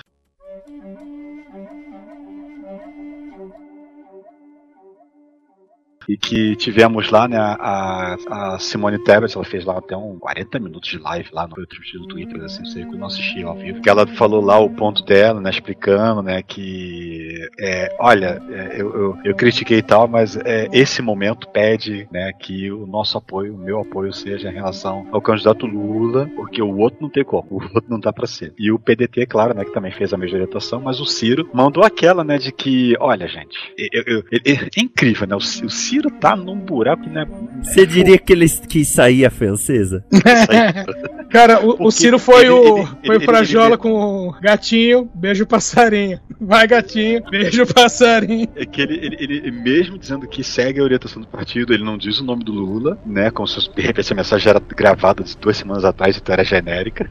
E 6.09 6.17
que 6.17 6.57
tivemos 6.57 7.11
lá, 7.11 7.29
né, 7.29 7.39
a, 7.39 8.17
a 8.31 8.59
Simone 8.59 8.99
Tebet, 8.99 9.35
ela 9.35 9.45
fez 9.45 9.65
lá 9.65 9.79
até 9.79 9.97
um 9.97 10.19
40 10.19 10.59
minutos 10.59 10.91
de 10.91 10.99
live 10.99 11.29
lá 11.33 11.47
no 11.47 11.57
do 11.57 12.07
Twitter, 12.07 12.43
assim, 12.43 12.65
sei 12.65 12.85
que 12.85 12.95
eu 12.95 12.99
não 12.99 13.07
assisti 13.07 13.43
ao 13.43 13.55
vivo, 13.57 13.81
que 13.81 13.89
ela 13.89 14.07
falou 14.07 14.43
lá 14.43 14.59
o 14.59 14.71
ponto 14.71 15.05
dela, 15.05 15.41
né, 15.41 15.51
explicando, 15.51 16.23
né, 16.23 16.43
que, 16.43 17.49
é, 17.59 17.95
olha, 17.99 18.43
é, 18.51 18.81
eu, 18.81 18.95
eu, 18.95 19.19
eu, 19.25 19.35
critiquei 19.35 19.79
e 19.79 19.83
tal, 19.83 20.09
mas 20.09 20.37
é, 20.37 20.69
esse 20.73 21.03
momento 21.03 21.49
pede, 21.49 22.09
né, 22.11 22.33
que 22.33 22.71
o 22.71 22.87
nosso 22.87 23.19
apoio, 23.19 23.55
o 23.55 23.59
meu 23.59 23.81
apoio 23.81 24.13
seja 24.13 24.51
em 24.51 24.55
relação 24.55 25.07
ao 25.13 25.21
candidato 25.21 25.67
Lula, 25.67 26.29
porque 26.37 26.63
o 26.63 26.77
outro 26.79 26.99
não 27.01 27.09
tem 27.09 27.25
como, 27.25 27.49
o 27.53 27.63
outro 27.63 27.85
não 27.89 28.01
dá 28.01 28.13
pra 28.13 28.27
ser. 28.27 28.53
E 28.59 28.71
o 28.71 28.79
PDT, 28.79 29.27
claro, 29.27 29.55
né, 29.55 29.65
que 29.65 29.73
também 29.73 29.93
fez 29.93 30.13
a 30.13 30.17
mesma 30.17 30.37
orientação, 30.37 30.81
mas 30.81 31.01
o 31.01 31.07
Ciro 31.07 31.49
mandou 31.53 31.85
aquela, 31.85 32.25
né, 32.25 32.39
de 32.39 32.53
que, 32.53 32.95
olha, 32.99 33.27
gente, 33.29 33.57
eu, 33.77 34.25
é 34.45 34.81
incrível, 34.81 35.27
né, 35.27 35.35
o, 35.35 35.39
o 35.39 35.71
Ciro 35.71 35.92
tá 36.11 36.37
num 36.37 36.59
buraco, 36.59 37.09
né? 37.09 37.27
Você 37.63 37.87
diria 37.87 38.19
que 38.19 38.33
ele 38.33 38.49
quis 38.49 38.89
sair 38.89 39.25
a 39.25 39.31
francesa? 39.31 40.05
Cara, 41.33 41.65
o, 41.65 41.87
o 41.87 41.91
Ciro 41.91 42.19
foi 42.19 42.43
ele, 42.43 42.51
o 42.51 42.79
ele, 42.79 42.87
foi 43.07 43.17
ele, 43.17 43.25
frajola 43.25 43.79
com 43.79 44.29
o 44.29 44.33
gatinho, 44.33 45.11
beijo 45.15 45.47
passarinho. 45.47 46.21
Vai 46.39 46.67
gatinho, 46.67 47.23
beijo 47.31 47.67
passarinho. 47.67 48.49
É 48.55 48.67
que 48.67 48.83
ele, 48.83 49.17
ele, 49.19 49.51
mesmo 49.51 49.99
dizendo 49.99 50.29
que 50.29 50.45
segue 50.45 50.79
a 50.79 50.83
orientação 50.83 51.23
do 51.23 51.29
partido, 51.29 51.73
ele 51.73 51.83
não 51.83 51.97
diz 51.97 52.21
o 52.21 52.25
nome 52.25 52.45
do 52.45 52.53
Lula, 52.53 52.99
né? 53.07 53.31
Como 53.31 53.49
se 53.49 53.59
essa 53.97 54.15
mensagem 54.15 54.51
era 54.51 54.61
gravada 54.61 55.25
de 55.25 55.35
duas 55.39 55.57
semanas 55.57 55.87
atrás, 55.87 56.19
então 56.19 56.35
era 56.35 56.45
genérica. 56.45 57.09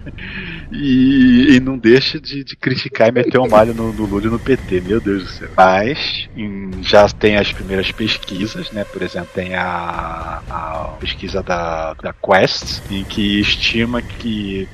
E, 0.71 1.55
e 1.55 1.59
não 1.59 1.77
deixa 1.77 2.19
de, 2.19 2.43
de, 2.43 2.55
criticar 2.55 3.09
e 3.09 3.11
meter 3.11 3.39
um 3.39 3.49
malho 3.49 3.73
no, 3.73 3.91
no 3.91 4.05
Lula 4.05 4.27
e 4.27 4.29
no 4.29 4.39
PT, 4.39 4.81
meu 4.81 5.01
Deus 5.01 5.23
do 5.23 5.29
céu. 5.29 5.49
Mas 5.57 6.29
em, 6.37 6.71
já 6.83 7.09
tem 7.09 7.37
as 7.37 7.51
primeiras 7.51 7.91
pesquisas, 7.91 8.71
né? 8.71 8.83
Por 8.83 9.01
exemplo, 9.01 9.29
tem 9.33 9.55
a, 9.55 10.41
a 10.49 10.95
pesquisa 10.99 11.41
da, 11.41 11.93
da 11.95 12.13
Quest, 12.13 12.81
em 12.91 13.03
que 13.03 13.39
estima 13.39 14.01
que 14.01 14.10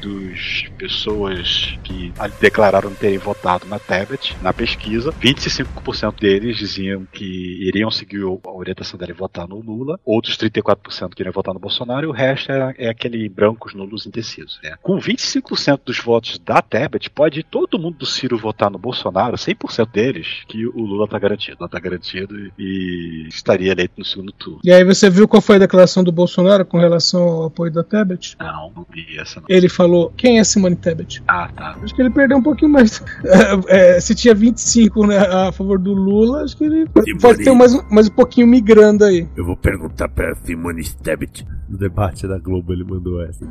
dos 0.02 0.68
pessoas 0.78 1.78
que 1.84 2.14
declararam 2.40 2.94
terem 2.94 3.18
votado 3.18 3.66
na 3.68 3.80
Tebet, 3.80 4.36
na 4.42 4.54
pesquisa, 4.54 5.12
25% 5.14 6.20
deles 6.20 6.58
diziam 6.58 7.06
que 7.12 7.68
iriam 7.68 7.90
seguir 7.92 8.24
a 8.24 8.52
orientação 8.52 9.00
dele 9.00 9.14
votar 9.14 9.48
no 9.48 9.60
Lula, 9.60 10.00
outros 10.06 10.38
34% 10.38 11.14
queriam 11.16 11.34
votar 11.34 11.54
no 11.54 11.60
Bolsonaro, 11.60 12.06
e 12.06 12.10
o 12.10 12.12
resto 12.12 12.52
é, 12.52 12.76
é 12.78 12.90
aquele 12.90 13.28
brancos 13.30 13.74
nulos 13.74 14.06
indecisos. 14.06 14.60
Né? 14.64 14.76
Com 14.82 14.98
25% 14.98 15.82
dos 15.86 16.00
votos 16.00 16.40
da 16.40 16.62
Tebet, 16.62 17.10
pode 17.10 17.44
todo 17.44 17.80
mundo 17.80 17.98
do 17.98 18.06
Ciro 18.06 18.38
votar 18.38 18.70
no 18.70 18.78
Bolsonaro, 18.78 19.36
100% 19.36 19.92
deles, 19.92 20.44
que 20.48 20.66
o 20.68 20.82
Lula 20.82 21.08
tá 21.08 21.20
garantido. 21.20 21.58
Lula 21.60 21.70
tá 21.70 21.80
garantido 21.80 22.52
e 22.58 23.28
estaria 23.28 23.72
eleito 23.72 23.94
no 23.98 24.06
segundo 24.06 24.32
turno. 24.32 24.60
E 24.64 24.72
aí 24.72 24.84
você 24.84 25.10
viu 25.10 25.28
qual 25.28 25.42
foi 25.42 25.58
a 25.58 25.60
declaração 25.60 26.04
do 26.04 26.12
Bolsonaro 26.12 26.66
com 26.66 26.78
relação 26.78 27.22
ao 27.22 27.46
apoio 27.46 27.72
da 27.72 27.84
Tebet? 27.84 28.36
Não, 28.40 28.72
não 28.76 28.86
vi 28.90 29.20
essa 29.28 29.40
não. 29.40 29.48
Ele 29.50 29.70
falou, 29.70 30.12
quem 30.16 30.40
é 30.40 30.44
Simone 30.44 30.76
Tebet? 30.76 31.22
Ah, 31.28 31.50
tá. 31.56 31.78
Acho 31.82 31.94
que 31.94 32.02
ele 32.02 32.10
perdeu 32.10 32.38
um 32.38 32.44
pouquinho 32.44 32.72
mais. 32.72 33.04
É, 33.68 34.00
se 34.00 34.16
tinha 34.16 34.34
25 34.34 35.06
né, 35.08 35.18
a 35.18 35.52
favor 35.52 35.78
do 35.80 35.94
Lula, 35.94 36.44
acho 36.44 36.58
que 36.58 36.64
ele 36.64 36.86
Simone. 36.86 37.20
pode 37.20 37.44
ter 37.44 37.52
mais, 37.54 37.90
mais 37.92 38.08
um 38.08 38.12
pouquinho 38.12 38.48
migrando 38.48 39.04
aí. 39.04 39.28
Eu 39.36 39.46
vou 39.46 39.58
perguntar 39.58 40.08
pra 40.10 40.34
Simone 40.36 40.84
Tebet. 41.04 41.46
No 41.70 41.78
debate 41.78 42.28
da 42.28 42.38
Globo 42.38 42.74
ele 42.74 42.84
mandou 42.84 43.22
essa. 43.22 43.46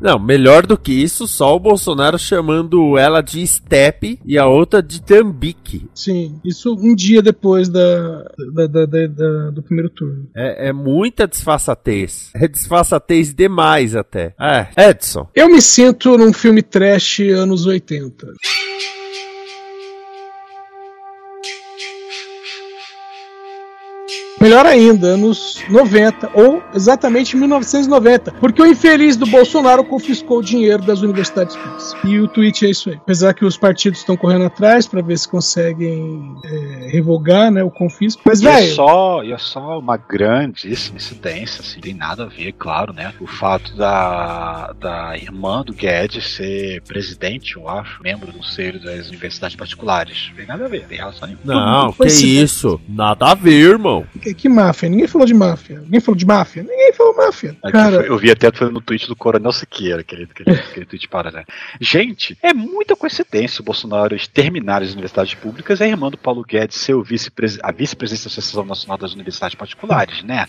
Não, 0.00 0.18
melhor 0.18 0.66
do 0.66 0.78
que 0.78 0.92
isso, 0.92 1.26
só 1.26 1.54
o 1.54 1.60
Bolsonaro 1.60 2.18
chamando 2.18 2.96
ela 2.96 3.20
de 3.20 3.44
Step 3.46 4.18
e 4.24 4.38
a 4.38 4.46
outra 4.46 4.82
de 4.82 5.02
Tambique. 5.02 5.88
Sim, 5.94 6.40
isso 6.44 6.74
um 6.74 6.94
dia 6.94 7.20
depois 7.20 7.68
da, 7.68 8.24
da, 8.54 8.66
da, 8.66 8.86
da 8.86 9.50
do 9.50 9.62
primeiro 9.62 9.90
turno. 9.90 10.28
É, 10.34 10.68
é, 10.68 10.72
muita 10.72 11.26
disfarçatez. 11.26 12.30
É 12.34 12.46
disfarçatez 12.46 13.34
demais 13.34 13.96
até. 13.96 14.34
É, 14.40 14.90
Edson. 14.90 15.28
Eu 15.34 15.48
me 15.48 15.60
sinto 15.60 16.16
num 16.16 16.32
filme 16.32 16.62
trash 16.62 17.20
anos 17.20 17.66
80. 17.66 18.32
Melhor 24.40 24.66
ainda, 24.66 25.08
anos 25.08 25.62
90, 25.68 26.30
ou 26.34 26.62
exatamente 26.74 27.36
1990, 27.36 28.32
porque 28.32 28.62
o 28.62 28.66
infeliz 28.66 29.16
do 29.16 29.26
Bolsonaro 29.26 29.84
confiscou 29.84 30.38
o 30.38 30.42
dinheiro 30.42 30.82
das 30.82 31.00
universidades 31.00 31.56
públicas. 31.56 31.94
E 32.04 32.20
o 32.20 32.28
tweet 32.28 32.64
é 32.64 32.70
isso 32.70 32.90
aí. 32.90 32.96
Apesar 32.96 33.34
que 33.34 33.44
os 33.44 33.56
partidos 33.56 33.98
estão 33.98 34.16
correndo 34.16 34.44
atrás 34.44 34.86
para 34.86 35.02
ver 35.02 35.18
se 35.18 35.28
conseguem 35.28 36.36
é, 36.44 36.88
revogar 36.90 37.50
né, 37.50 37.62
o 37.62 37.70
confisco. 37.70 38.22
Mas, 38.24 38.40
velho. 38.40 38.56
É 38.56 38.74
só, 38.74 39.22
é 39.24 39.38
só 39.38 39.78
uma 39.78 39.96
grandíssima 39.96 40.96
incidência, 40.96 41.60
assim, 41.60 41.80
tem 41.80 41.94
nada 41.94 42.24
a 42.24 42.26
ver, 42.26 42.52
claro, 42.52 42.92
né? 42.92 43.12
O 43.20 43.26
fato 43.26 43.76
da, 43.76 44.72
da 44.78 45.16
irmã 45.16 45.62
do 45.62 45.72
Guedes 45.72 46.36
ser 46.36 46.80
presidente, 46.82 47.56
eu 47.56 47.68
acho, 47.68 48.02
membro 48.02 48.26
do 48.26 48.34
Conselho 48.34 48.82
das 48.82 49.08
Universidades 49.08 49.56
Particulares. 49.56 50.30
Tem 50.36 50.46
nada 50.46 50.64
a 50.64 50.68
ver, 50.68 50.86
tem 50.86 50.98
relação 50.98 51.26
nenhuma. 51.26 51.44
Não, 51.44 51.92
que 51.92 52.06
isso? 52.06 52.80
Nada 52.88 53.32
a 53.32 53.34
ver, 53.34 53.70
irmão. 53.70 54.06
Que, 54.28 54.34
que, 54.34 54.48
máfia? 54.48 54.88
Ninguém 54.88 55.06
falou 55.06 55.26
de 55.26 55.34
máfia. 55.34 55.80
Ninguém 55.80 56.00
falou 56.00 56.16
de 56.16 56.26
máfia? 56.26 56.62
Ninguém 56.62 56.92
falou 56.92 57.16
máfia. 57.16 57.56
Cara... 57.70 57.96
eu 58.02 58.18
vi 58.18 58.30
até 58.30 58.50
no 58.66 58.80
tweet 58.80 59.06
do 59.06 59.16
Coronel 59.16 59.52
Siqueira, 59.52 60.00
aquele, 60.00 60.24
aquele, 60.24 60.50
aquele 60.56 60.86
tweet 60.86 61.08
para, 61.08 61.30
né? 61.30 61.44
Gente, 61.80 62.36
é 62.42 62.52
muita 62.52 62.96
coincidência 62.96 63.62
o 63.62 63.64
Bolsonaro 63.64 64.16
terminar 64.32 64.82
as 64.82 64.92
universidades 64.92 65.34
públicas 65.34 65.80
e 65.80 65.84
a 65.84 65.88
irmã 65.88 66.10
do 66.10 66.18
Paulo 66.18 66.44
Guedes 66.44 66.78
ser 66.78 66.94
o 66.94 67.02
vice 67.02 67.30
a 67.62 67.72
vice-presidência 67.72 68.28
da 68.28 68.32
Associação 68.32 68.64
Nacional 68.64 68.98
das 68.98 69.14
Universidades 69.14 69.56
Particulares, 69.56 70.22
né? 70.22 70.46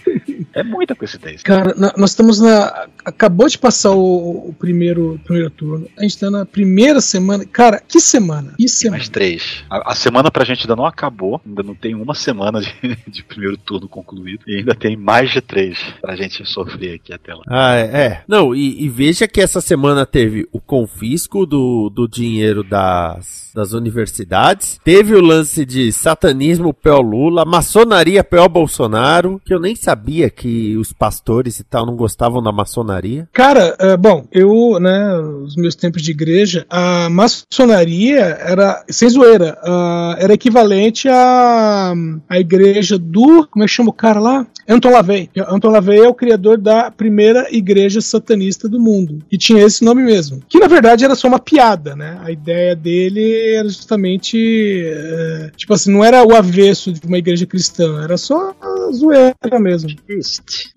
É 0.54 0.64
muita 0.64 0.96
coincidência. 0.96 1.44
Cara, 1.44 1.74
nós 1.76 2.12
estamos 2.12 2.40
na. 2.40 2.88
Acabou 3.04 3.48
de 3.48 3.58
passar 3.58 3.92
o, 3.92 4.50
o 4.50 4.56
primeiro, 4.58 5.20
primeiro 5.24 5.50
turno. 5.50 5.88
A 5.98 6.02
gente 6.02 6.12
está 6.12 6.30
na 6.30 6.46
primeira 6.46 7.02
semana. 7.02 7.46
Cara, 7.46 7.82
que 7.86 8.00
semana? 8.00 8.54
Que 8.58 8.68
semana? 8.68 8.98
mais 8.98 9.10
três. 9.10 9.64
A, 9.70 9.92
a, 9.92 9.96
semana 9.96 10.30
pra 10.30 10.44
gente 10.44 10.62
ainda 10.62 10.76
não 10.76 10.86
acabou. 10.86 11.42
Ainda 11.46 11.64
não 11.64 11.74
tem 11.74 11.96
uma 11.96 12.14
semana 12.14 12.62
de, 12.62 12.74
de 13.08 13.24
primeiro 13.24 13.58
turno 13.58 13.88
concluído. 13.88 14.44
E 14.48 14.58
ainda 14.58 14.76
tem 14.76 14.96
mais 14.98 15.32
de 15.32 15.42
três 15.42 15.80
pra 16.02 16.16
gente 16.16 16.46
sofrer 16.46 16.96
aqui 16.96 17.14
até 17.14 17.34
lá. 17.34 17.44
Ah, 17.48 17.76
é. 17.76 17.84
é. 17.84 18.24
Não, 18.28 18.54
e, 18.54 18.84
e 18.84 18.90
veja 18.90 19.28
que 19.28 19.42
essa 19.42 19.62
semana 19.62 20.06
teve 20.06 20.48
o 20.52 20.60
confisco 20.60 21.46
do, 21.46 21.90
do 21.90 22.08
dinheiro 22.08 22.64
das, 22.64 23.52
das 23.56 23.74
universidades, 23.74 24.80
teve 24.84 25.16
o 25.16 25.22
lance 25.22 25.66
de 25.66 25.92
satanismo 25.92 26.74
pelo 26.74 27.02
Lula, 27.02 27.46
maçonaria 27.46 28.24
pelo 28.24 28.50
Bolsonaro, 28.50 29.42
que 29.46 29.54
eu 29.54 29.60
nem 29.60 29.76
sabia 29.76 30.30
que 30.30 30.76
os 30.78 30.92
pastores 30.92 31.60
e 31.60 31.64
tal 31.64 31.86
não 31.86 31.96
gostavam 31.96 32.42
da 32.42 32.52
maçonaria. 32.52 32.89
Cara, 33.34 33.76
é, 33.80 33.98
bom, 33.98 34.26
eu, 34.32 34.80
né, 34.80 35.18
os 35.18 35.56
meus 35.56 35.76
tempos 35.76 36.02
de 36.02 36.12
igreja, 36.12 36.66
a 36.70 37.10
maçonaria 37.10 38.20
era, 38.20 38.84
sem 38.90 39.10
zoeira, 39.10 39.58
uh, 39.64 40.16
era 40.18 40.34
equivalente 40.34 41.08
à, 41.08 41.94
à 42.28 42.40
igreja 42.40 42.98
do 42.98 43.48
como 43.48 43.64
é 43.64 43.68
que 43.68 43.74
chama 43.74 43.90
o 43.90 43.94
cara 43.94 44.20
lá? 44.20 44.48
Anton 44.70 44.92
LaVey. 44.92 45.30
Anton 45.48 45.70
LaVey 45.70 46.00
é 46.00 46.08
o 46.08 46.14
criador 46.14 46.58
da 46.58 46.92
primeira 46.92 47.48
igreja 47.50 48.00
satanista 48.02 48.70
do 48.70 48.80
mundo. 48.80 49.20
E 49.32 49.38
tinha 49.38 49.64
esse 49.64 49.84
nome 49.84 50.04
mesmo. 50.04 50.42
Que 50.48 50.60
na 50.60 50.68
verdade 50.68 51.04
era 51.04 51.16
só 51.16 51.28
uma 51.28 51.40
piada, 51.40 51.96
né? 51.96 52.20
A 52.24 52.32
ideia 52.32 52.76
dele 52.76 53.56
era 53.56 53.68
justamente. 53.68 54.84
É, 54.86 55.52
tipo 55.58 55.74
assim, 55.74 55.92
não 55.92 56.04
era 56.04 56.24
o 56.24 56.36
avesso 56.36 56.92
de 56.92 57.06
uma 57.08 57.18
igreja 57.18 57.48
cristã, 57.48 58.04
era 58.04 58.16
só 58.16 58.54
a 58.62 58.92
zoeira 58.92 59.60
mesmo. 59.60 59.90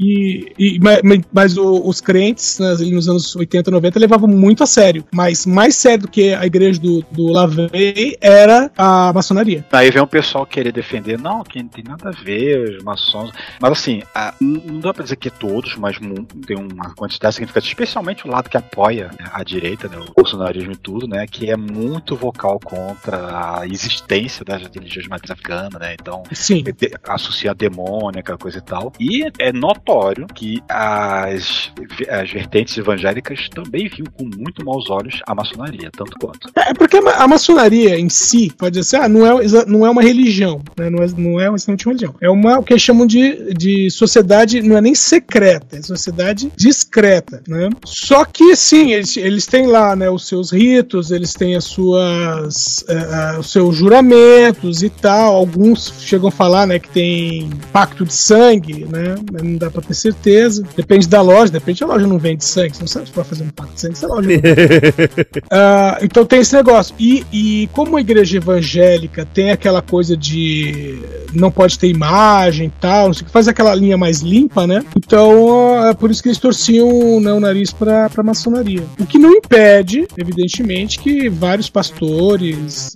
E, 0.00 0.52
e, 0.58 0.78
mas, 0.80 1.20
mas 1.30 1.56
o, 1.58 1.87
os 1.87 2.00
crentes, 2.00 2.58
né, 2.58 2.75
nos 2.90 3.08
anos 3.08 3.37
80, 3.37 3.70
90, 3.70 3.99
levavam 3.99 4.28
muito 4.28 4.62
a 4.62 4.66
sério. 4.66 5.04
Mas 5.12 5.44
mais 5.44 5.76
sério 5.76 6.02
do 6.02 6.08
que 6.08 6.32
a 6.32 6.46
igreja 6.46 6.80
do, 6.80 7.04
do 7.11 7.26
LaVey 7.26 8.16
era 8.20 8.70
a 8.76 9.12
maçonaria. 9.12 9.64
Aí 9.70 9.90
vem 9.90 10.02
um 10.02 10.06
pessoal 10.06 10.46
querer 10.46 10.72
defender, 10.72 11.18
não, 11.18 11.42
que 11.42 11.62
não 11.62 11.68
tem 11.68 11.84
nada 11.84 12.08
a 12.08 12.12
ver, 12.12 12.78
os 12.78 12.84
maçons. 12.84 13.30
Mas 13.61 13.82
assim, 13.83 14.03
a, 14.15 14.33
não 14.41 14.79
dá 14.79 14.95
pra 14.95 15.03
dizer 15.03 15.17
que 15.17 15.29
todos, 15.29 15.77
mas 15.77 15.99
tem 16.47 16.57
uma 16.57 16.95
quantidade 16.95 17.35
significativa, 17.35 17.69
especialmente 17.69 18.27
o 18.27 18.31
lado 18.31 18.49
que 18.49 18.57
apoia 18.57 19.11
né, 19.19 19.27
a 19.33 19.43
direita, 19.43 19.89
né, 19.89 19.99
o 19.99 20.12
bolsonarismo 20.15 20.73
e 20.73 20.77
tudo, 20.77 21.09
né, 21.09 21.27
que 21.27 21.51
é 21.51 21.57
muito 21.57 22.15
vocal 22.15 22.61
contra 22.61 23.61
a 23.61 23.67
existência 23.67 24.45
das 24.45 24.62
religiões 24.62 25.09
matriz 25.09 25.31
africanas, 25.31 25.81
né, 25.81 25.97
então 26.01 26.23
Sim. 26.33 26.62
associa 27.09 27.51
a 27.51 27.55
demônia, 27.55 28.21
aquela 28.21 28.39
coisa 28.39 28.59
e 28.59 28.62
tal. 28.62 28.93
E 29.01 29.25
é 29.39 29.53
notório 29.53 30.27
que 30.33 30.62
as, 30.69 31.73
as 32.09 32.31
vertentes 32.31 32.77
evangélicas 32.79 33.49
também 33.49 33.89
viam 33.89 34.07
com 34.17 34.25
muito 34.25 34.65
maus 34.65 34.89
olhos 34.91 35.21
a 35.27 35.35
maçonaria, 35.35 35.91
tanto 35.91 36.17
quanto. 36.21 36.51
É 36.57 36.73
porque 36.73 36.99
a 36.99 37.27
maçonaria 37.27 37.99
em 37.99 38.09
si, 38.09 38.53
pode 38.57 38.83
ser, 38.85 38.97
ah, 38.97 39.09
não 39.09 39.27
é, 39.27 39.67
não 39.67 39.85
é 39.85 39.91
uma 39.91 40.03
religião, 40.03 40.62
né? 40.77 40.89
não, 40.89 41.03
é, 41.03 41.07
não 41.17 41.41
é 41.41 41.53
exatamente 41.53 41.87
uma 41.87 41.93
religião. 41.93 42.15
É 42.21 42.31
uma, 42.31 42.59
o 42.59 42.62
que 42.62 42.79
chamam 42.79 43.07
de, 43.07 43.53
de 43.55 43.72
sociedade, 43.91 44.62
não 44.62 44.76
é 44.76 44.81
nem 44.81 44.95
secreta, 44.95 45.76
é 45.76 45.83
sociedade 45.83 46.52
discreta. 46.57 47.43
Né? 47.47 47.69
Só 47.85 48.25
que, 48.25 48.55
sim, 48.57 48.93
eles, 48.93 49.17
eles 49.17 49.47
têm 49.47 49.67
lá 49.67 49.95
né, 49.97 50.11
os 50.11 50.26
seus 50.26 50.50
ritos, 50.50 51.11
eles 51.11 51.35
têm 51.35 51.57
as 51.57 51.64
suas, 51.64 52.85
uh, 52.88 53.41
os 53.41 53.50
seus 53.50 53.76
juramentos 53.76 54.83
e 54.83 54.91
tal. 54.91 55.35
Alguns 55.35 55.93
chegam 56.00 56.29
a 56.29 56.33
falar 56.33 56.67
né, 56.67 56.79
que 56.79 56.88
tem 56.88 57.50
pacto 57.73 58.05
de 58.05 58.14
sangue, 58.14 58.85
né? 58.85 59.14
não 59.43 59.57
dá 59.57 59.71
pra 59.71 59.83
ter 59.83 59.95
certeza. 59.95 60.62
Depende 60.76 61.09
da 61.09 61.21
loja, 61.21 61.52
depende 61.52 61.81
da 61.81 61.87
loja 61.87 62.07
não 62.07 62.19
vende 62.19 62.45
sangue, 62.45 62.76
você 62.76 62.81
não 62.81 62.88
sabe 62.88 63.07
se 63.07 63.12
pode 63.12 63.29
fazer 63.29 63.45
um 63.45 63.50
pacto 63.50 63.75
de 63.75 63.81
sangue, 63.81 63.99
se 63.99 64.05
a 64.05 64.09
loja 64.09 64.29
não 64.29 64.37
uh, 64.37 65.99
Então 66.02 66.25
tem 66.25 66.41
esse 66.41 66.55
negócio. 66.55 66.95
E, 66.99 67.25
e 67.33 67.69
como 67.73 67.97
a 67.97 68.00
igreja 68.00 68.37
evangélica 68.37 69.26
tem 69.26 69.50
aquela 69.50 69.83
coisa 69.83 70.17
de 70.17 71.00
não 71.33 71.50
pode 71.50 71.79
ter 71.79 71.88
imagem 71.88 72.67
e 72.67 72.81
tal, 72.81 73.07
não 73.07 73.14
sei 73.14 73.23
o 73.23 73.26
que, 73.26 73.33
faz 73.33 73.49
aquela 73.49 73.62
linha 73.75 73.97
mais 73.97 74.21
limpa, 74.21 74.66
né? 74.66 74.85
Então 74.97 75.87
é 75.87 75.95
por 75.95 76.11
isso 76.11 76.23
que 76.23 76.28
eles 76.28 76.38
torciam 76.38 77.21
né, 77.21 77.33
o 77.33 77.40
nariz 77.40 77.73
pra, 77.73 78.09
pra 78.11 78.23
maçonaria. 78.23 78.83
O 78.99 79.07
que 79.07 79.19
não 79.19 79.31
impede, 79.31 80.07
evidentemente, 80.16 80.99
que 80.99 81.28
vários 81.28 81.69
pastores 81.71 82.92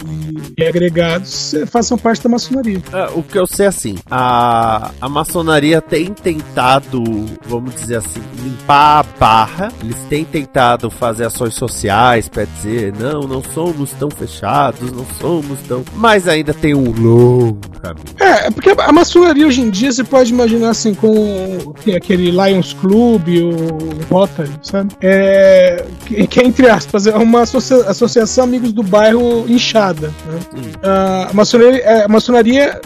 e, 0.57 0.63
e 0.63 0.67
agregados 0.67 1.55
façam 1.67 1.97
parte 1.97 2.23
da 2.23 2.29
maçonaria. 2.29 2.83
É, 2.93 3.09
o 3.15 3.23
que 3.23 3.39
eu 3.39 3.47
sei 3.47 3.67
assim, 3.67 3.97
a, 4.11 4.91
a 5.01 5.09
maçonaria 5.09 5.81
tem 5.81 6.13
tentado, 6.13 7.03
vamos 7.47 7.75
dizer 7.75 7.97
assim, 7.97 8.21
limpar 8.43 9.01
a 9.01 9.03
barra, 9.19 9.73
eles 9.83 9.97
têm 10.09 10.25
tentado 10.25 10.91
fazer 10.91 11.25
ações 11.27 11.55
sociais 11.55 12.29
para 12.29 12.45
dizer, 12.45 12.93
não, 12.99 13.21
não 13.23 13.43
somos 13.43 13.93
tão 13.93 14.11
fechados, 14.11 14.91
não 14.93 15.07
somos 15.21 15.59
tão. 15.69 15.85
Mas 15.95 16.27
ainda 16.27 16.55
tem 16.55 16.75
um 16.75 16.91
longo 16.91 17.61
caminho. 17.81 18.07
É, 18.19 18.47
é 18.47 18.51
porque 18.51 18.71
a 18.71 18.93
maçonaria 18.93 19.47
hoje 19.47 19.61
em 19.61 19.71
dia 19.71 19.93
você 19.93 20.05
pode 20.05 20.33
imaginar 20.33 20.46
assim 20.69 20.95
com 20.95 21.75
aquele 21.95 22.31
Lions 22.31 22.73
Club, 22.75 23.29
o 23.29 24.15
Rotary, 24.15 24.51
sabe? 24.63 24.95
É, 25.01 25.85
que, 26.29 26.41
entre 26.41 26.69
aspas, 26.69 27.07
é 27.07 27.17
uma 27.17 27.43
associa 27.43 27.77
associação 27.89 28.45
amigos 28.45 28.73
do 28.73 28.83
bairro 28.83 29.45
inchada. 29.49 30.13
Né? 30.27 30.39
a, 30.83 31.31
maçonaria, 31.33 32.05
a 32.05 32.09
maçonaria, 32.09 32.81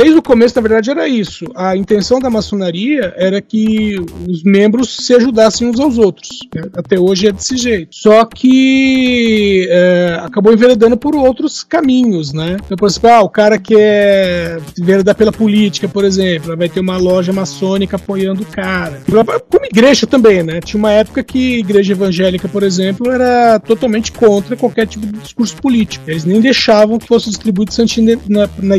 desde 0.00 0.18
o 0.18 0.22
começo, 0.22 0.56
na 0.56 0.62
verdade, 0.62 0.90
era 0.90 1.06
isso. 1.06 1.44
A 1.54 1.76
intenção 1.76 2.18
da 2.18 2.30
maçonaria 2.30 3.12
era 3.18 3.38
que 3.42 3.96
os 4.26 4.42
membros 4.42 4.96
se 4.96 5.14
ajudassem 5.14 5.68
uns 5.68 5.78
aos 5.78 5.98
outros. 5.98 6.38
Né? 6.54 6.62
Até 6.74 6.98
hoje 6.98 7.26
é 7.28 7.32
desse 7.32 7.54
jeito. 7.58 7.94
Só 7.94 8.24
que 8.24 9.68
é, 9.68 10.18
acabou 10.22 10.54
enveredando 10.54 10.96
por 10.96 11.14
outros 11.14 11.62
caminhos, 11.62 12.32
né? 12.32 12.56
Então, 12.64 12.78
por 12.78 12.88
exemplo, 12.88 13.10
ah, 13.10 13.20
o 13.20 13.28
cara 13.28 13.58
que 13.58 13.74
é 13.76 14.58
enveredar 14.78 15.14
pela 15.14 15.32
política, 15.32 15.86
por 15.86 16.02
exemplo, 16.02 16.56
vai 16.56 16.70
ter 16.70 16.80
uma 16.80 16.96
loja 16.96 17.30
maçônica 17.30 17.96
apoiando 17.96 18.42
o 18.42 18.46
cara. 18.46 19.02
Como 19.50 19.66
igreja 19.66 20.06
também, 20.06 20.42
né? 20.42 20.60
Tinha 20.60 20.78
uma 20.78 20.92
época 20.92 21.22
que 21.22 21.56
a 21.56 21.58
igreja 21.58 21.92
evangélica, 21.92 22.48
por 22.48 22.62
exemplo, 22.62 23.10
era 23.10 23.60
totalmente 23.60 24.12
contra 24.12 24.56
qualquer 24.56 24.86
tipo 24.86 25.06
de 25.06 25.18
discurso 25.18 25.56
político. 25.56 26.04
Eles 26.08 26.24
nem 26.24 26.40
deixavam 26.40 26.98
que 26.98 27.06
fosse 27.06 27.28
distribuído 27.28 27.74
santinho 27.74 28.18
na, 28.26 28.48
na, 28.62 28.78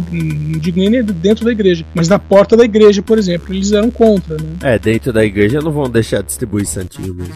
dentro 1.12 1.46
da 1.46 1.52
igreja, 1.52 1.86
mas 1.94 2.08
na 2.08 2.20
porta 2.20 2.56
da 2.56 2.64
igreja, 2.64 3.02
por 3.02 3.18
exemplo, 3.18 3.54
eles 3.54 3.72
eram 3.72 3.92
contra, 3.92 4.36
né? 4.38 4.50
É, 4.62 4.80
dentro 4.80 5.12
da 5.12 5.24
igreja 5.24 5.60
não 5.60 5.72
vão 5.72 5.90
deixar 5.90 6.22
de 6.22 6.28
distribuir 6.28 6.66
santinho 6.66 7.14
mesmo. 7.14 7.34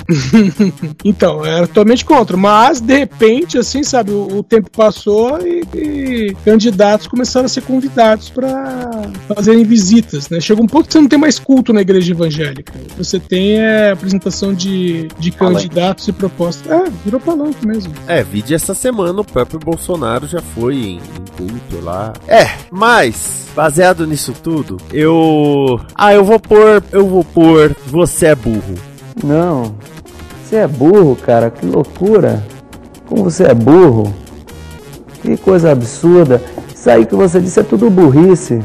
então, 1.03 1.45
era 1.45 1.67
totalmente 1.67 2.05
contra, 2.05 2.37
mas 2.37 2.79
de 2.79 2.97
repente, 2.97 3.57
assim, 3.57 3.83
sabe, 3.83 4.11
o, 4.11 4.37
o 4.37 4.43
tempo 4.43 4.69
passou 4.71 5.39
e, 5.41 5.63
e, 5.75 6.35
candidatos 6.43 7.07
começaram 7.07 7.45
a 7.45 7.49
ser 7.49 7.61
convidados 7.61 8.29
para 8.29 8.91
fazerem 9.33 9.63
visitas, 9.63 10.29
né? 10.29 10.39
Chega 10.39 10.61
um 10.61 10.67
ponto 10.67 10.87
que 10.87 10.93
você 10.93 11.01
não 11.01 11.07
tem 11.07 11.19
mais 11.19 11.39
culto 11.39 11.73
na 11.73 11.81
igreja 11.81 12.11
evangélica. 12.11 12.73
Você 12.97 13.19
tem 13.19 13.59
é, 13.59 13.91
apresentação 13.91 14.53
de, 14.53 15.07
de 15.19 15.31
candidatos 15.31 16.07
e 16.07 16.13
propostas. 16.13 16.71
É, 16.71 16.89
virou 17.03 17.19
palanque 17.19 17.65
mesmo. 17.67 17.93
É, 18.07 18.23
vídeo 18.23 18.55
essa 18.55 18.73
semana 18.73 19.21
o 19.21 19.25
próprio 19.25 19.59
Bolsonaro 19.59 20.27
já 20.27 20.41
foi 20.41 20.75
em, 20.75 20.95
em 20.97 21.37
culto 21.37 21.83
lá. 21.83 22.13
É, 22.27 22.49
mas 22.71 23.45
baseado 23.65 24.05
nisso 24.05 24.31
tudo, 24.31 24.77
eu. 24.93 25.79
Ah, 25.95 26.13
eu 26.13 26.23
vou 26.23 26.39
pôr. 26.39 26.83
Eu 26.91 27.07
vou 27.07 27.23
pôr. 27.23 27.75
Você 27.87 28.27
é 28.27 28.35
burro. 28.35 28.75
Não. 29.23 29.73
Você 30.43 30.57
é 30.57 30.67
burro, 30.67 31.15
cara. 31.15 31.49
Que 31.49 31.65
loucura. 31.65 32.43
Como 33.07 33.23
você 33.23 33.45
é 33.45 33.55
burro. 33.55 34.13
Que 35.23 35.35
coisa 35.35 35.71
absurda. 35.71 36.39
Isso 36.75 36.87
aí 36.87 37.07
que 37.07 37.15
você 37.15 37.39
disse 37.39 37.59
é 37.59 37.63
tudo 37.63 37.89
burrice. 37.89 38.61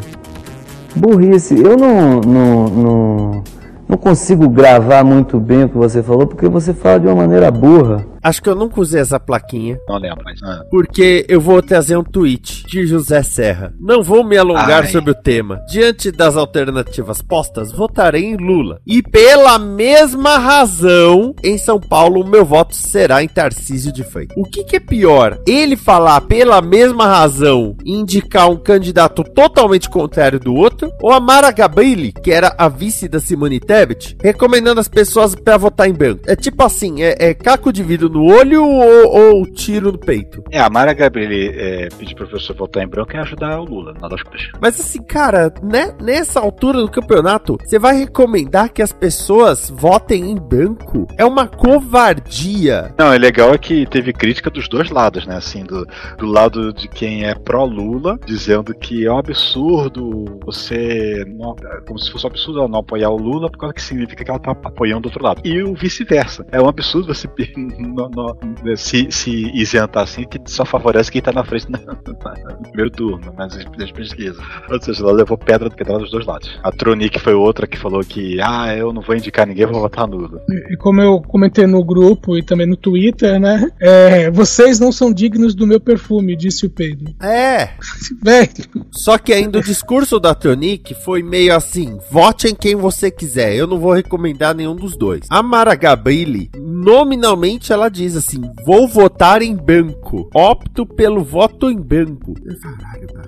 Burrice. 0.94 1.58
Eu 1.58 1.78
não, 1.78 2.20
não, 2.20 2.64
não, 2.68 3.44
não 3.88 3.96
consigo 3.96 4.50
gravar 4.50 5.02
muito 5.02 5.40
bem 5.40 5.64
o 5.64 5.68
que 5.70 5.78
você 5.78 6.02
falou 6.02 6.26
porque 6.26 6.46
você 6.46 6.74
fala 6.74 7.00
de 7.00 7.06
uma 7.06 7.16
maneira 7.16 7.50
burra. 7.50 8.04
Acho 8.22 8.42
que 8.42 8.48
eu 8.48 8.54
nunca 8.54 8.80
usei 8.80 9.00
essa 9.00 9.18
plaquinha. 9.18 9.78
Não 9.88 9.98
lembro, 9.98 10.22
mas. 10.24 10.38
Ah. 10.42 10.62
Porque 10.70 11.24
eu 11.28 11.40
vou 11.40 11.62
trazer 11.62 11.96
um 11.96 12.04
tweet 12.04 12.66
de 12.66 12.86
José 12.86 13.22
Serra. 13.22 13.72
Não 13.80 14.02
vou 14.02 14.22
me 14.22 14.36
alongar 14.36 14.82
Ai. 14.82 14.88
sobre 14.88 15.10
o 15.10 15.14
tema. 15.14 15.60
Diante 15.70 16.10
das 16.12 16.36
alternativas 16.36 17.22
postas, 17.22 17.72
votarei 17.72 18.24
em 18.24 18.36
Lula. 18.36 18.80
E 18.86 19.02
pela 19.02 19.58
mesma 19.58 20.36
razão, 20.36 21.34
em 21.42 21.56
São 21.56 21.80
Paulo, 21.80 22.20
o 22.20 22.26
meu 22.26 22.44
voto 22.44 22.74
será 22.74 23.22
em 23.22 23.28
Tarcísio 23.28 23.92
de 23.92 24.04
Freitas. 24.04 24.36
O 24.36 24.44
que, 24.44 24.64
que 24.64 24.76
é 24.76 24.80
pior? 24.80 25.40
Ele 25.46 25.76
falar 25.76 26.20
pela 26.22 26.60
mesma 26.60 27.06
razão 27.06 27.76
indicar 27.84 28.50
um 28.50 28.56
candidato 28.56 29.24
totalmente 29.24 29.88
contrário 29.88 30.38
do 30.38 30.54
outro? 30.54 30.92
Ou 31.00 31.12
a 31.12 31.20
Mara 31.20 31.50
Gabrilli, 31.50 32.12
que 32.12 32.30
era 32.30 32.54
a 32.58 32.68
vice 32.68 33.08
da 33.08 33.18
Simone 33.18 33.60
Tebet, 33.60 34.16
recomendando 34.22 34.80
as 34.80 34.88
pessoas 34.88 35.34
para 35.34 35.56
votar 35.56 35.88
em 35.88 35.92
branco? 35.92 36.22
É 36.26 36.36
tipo 36.36 36.62
assim, 36.62 37.02
é, 37.02 37.16
é 37.18 37.34
caco 37.34 37.72
de 37.72 37.82
vidro 37.82 38.09
no 38.10 38.24
olho 38.24 38.64
ou, 38.64 39.38
ou 39.38 39.46
tiro 39.46 39.92
no 39.92 39.98
peito? 39.98 40.42
É, 40.50 40.60
a 40.60 40.68
Mara 40.68 40.92
Gabriele 40.92 41.48
é, 41.56 41.88
pedir 41.96 42.14
pro 42.14 42.26
professor 42.26 42.56
votar 42.56 42.82
em 42.82 42.88
branco 42.88 43.14
e 43.14 43.18
ajudar 43.18 43.60
o 43.60 43.64
Lula, 43.64 43.92
nada 43.94 44.10
das 44.10 44.22
coisas. 44.22 44.48
Mas 44.60 44.78
assim, 44.78 45.02
cara, 45.02 45.52
né, 45.62 45.94
nessa 46.00 46.40
altura 46.40 46.80
do 46.80 46.90
campeonato, 46.90 47.56
você 47.64 47.78
vai 47.78 47.96
recomendar 47.96 48.72
que 48.72 48.82
as 48.82 48.92
pessoas 48.92 49.70
votem 49.70 50.30
em 50.30 50.36
branco? 50.36 51.06
É 51.16 51.24
uma 51.24 51.46
covardia. 51.46 52.94
Não, 52.98 53.12
é 53.12 53.18
legal 53.18 53.54
é 53.54 53.58
que 53.58 53.86
teve 53.86 54.12
crítica 54.12 54.50
dos 54.50 54.68
dois 54.68 54.90
lados, 54.90 55.26
né? 55.26 55.36
Assim, 55.36 55.64
do, 55.64 55.86
do 56.18 56.26
lado 56.26 56.72
de 56.72 56.88
quem 56.88 57.24
é 57.24 57.34
pró-Lula, 57.34 58.18
dizendo 58.26 58.74
que 58.74 59.06
é 59.06 59.12
um 59.12 59.18
absurdo 59.18 60.38
você. 60.44 61.24
Não, 61.28 61.54
como 61.86 61.98
se 61.98 62.10
fosse 62.10 62.26
um 62.26 62.30
absurdo 62.30 62.60
ela 62.60 62.68
não 62.68 62.80
apoiar 62.80 63.10
o 63.10 63.16
Lula, 63.16 63.50
por 63.50 63.58
causa 63.58 63.74
que 63.74 63.82
significa 63.82 64.24
que 64.24 64.30
ela 64.30 64.40
tá 64.40 64.52
apoiando 64.52 65.06
o 65.06 65.10
outro 65.10 65.24
lado. 65.24 65.40
E 65.44 65.62
o 65.62 65.74
vice-versa. 65.74 66.46
É 66.50 66.60
um 66.60 66.68
absurdo 66.68 67.14
você 67.14 67.28
no, 68.08 68.36
no, 68.64 68.76
se, 68.76 69.08
se 69.10 69.50
isentar 69.54 70.04
assim, 70.04 70.24
que 70.24 70.40
só 70.46 70.64
favorece 70.64 71.10
quem 71.10 71.20
tá 71.20 71.32
na 71.32 71.44
frente 71.44 71.66
no, 71.70 71.78
no 71.78 72.62
primeiro 72.68 72.90
turno, 72.90 73.32
nas, 73.36 73.56
nas 73.76 73.92
pesquisas. 73.92 74.38
Ou 74.68 74.80
seja, 74.80 75.02
ela 75.02 75.12
levou 75.12 75.36
pedra 75.36 75.68
do 75.68 75.74
pedra 75.74 75.98
dos 75.98 76.10
dois 76.10 76.26
lados. 76.26 76.58
A 76.62 76.70
Tronic 76.70 77.18
foi 77.18 77.34
outra 77.34 77.66
que 77.66 77.78
falou 77.78 78.00
que, 78.02 78.40
ah, 78.40 78.74
eu 78.76 78.92
não 78.92 79.02
vou 79.02 79.16
indicar 79.16 79.46
ninguém, 79.46 79.66
vou 79.66 79.80
votar 79.80 80.06
nulo. 80.06 80.40
E 80.70 80.76
como 80.76 81.00
eu 81.00 81.20
comentei 81.22 81.66
no 81.66 81.84
grupo 81.84 82.36
e 82.36 82.42
também 82.42 82.66
no 82.66 82.76
Twitter, 82.76 83.38
né? 83.40 83.70
É, 83.80 84.30
vocês 84.30 84.78
não 84.78 84.92
são 84.92 85.12
dignos 85.12 85.54
do 85.54 85.66
meu 85.66 85.80
perfume, 85.80 86.36
disse 86.36 86.66
o 86.66 86.70
Pedro. 86.70 87.14
É. 87.22 87.70
Velho. 88.22 88.50
Só 88.90 89.18
que 89.18 89.32
ainda 89.32 89.58
o 89.58 89.62
discurso 89.62 90.18
da 90.18 90.34
Tronic 90.34 90.94
foi 90.94 91.22
meio 91.22 91.54
assim: 91.54 91.98
vote 92.10 92.48
em 92.48 92.54
quem 92.54 92.74
você 92.74 93.10
quiser. 93.10 93.54
Eu 93.54 93.66
não 93.66 93.78
vou 93.78 93.92
recomendar 93.92 94.54
nenhum 94.54 94.74
dos 94.74 94.96
dois. 94.96 95.26
A 95.30 95.42
Mara 95.42 95.74
Gabrilli, 95.74 96.50
nominalmente, 96.56 97.72
ela 97.72 97.88
diz 97.90 98.16
assim: 98.16 98.40
vou 98.64 98.86
votar 98.86 99.42
em 99.42 99.54
branco. 99.54 100.28
Opto 100.34 100.86
pelo 100.86 101.22
voto 101.22 101.70
em 101.70 101.80
branco. 101.80 102.34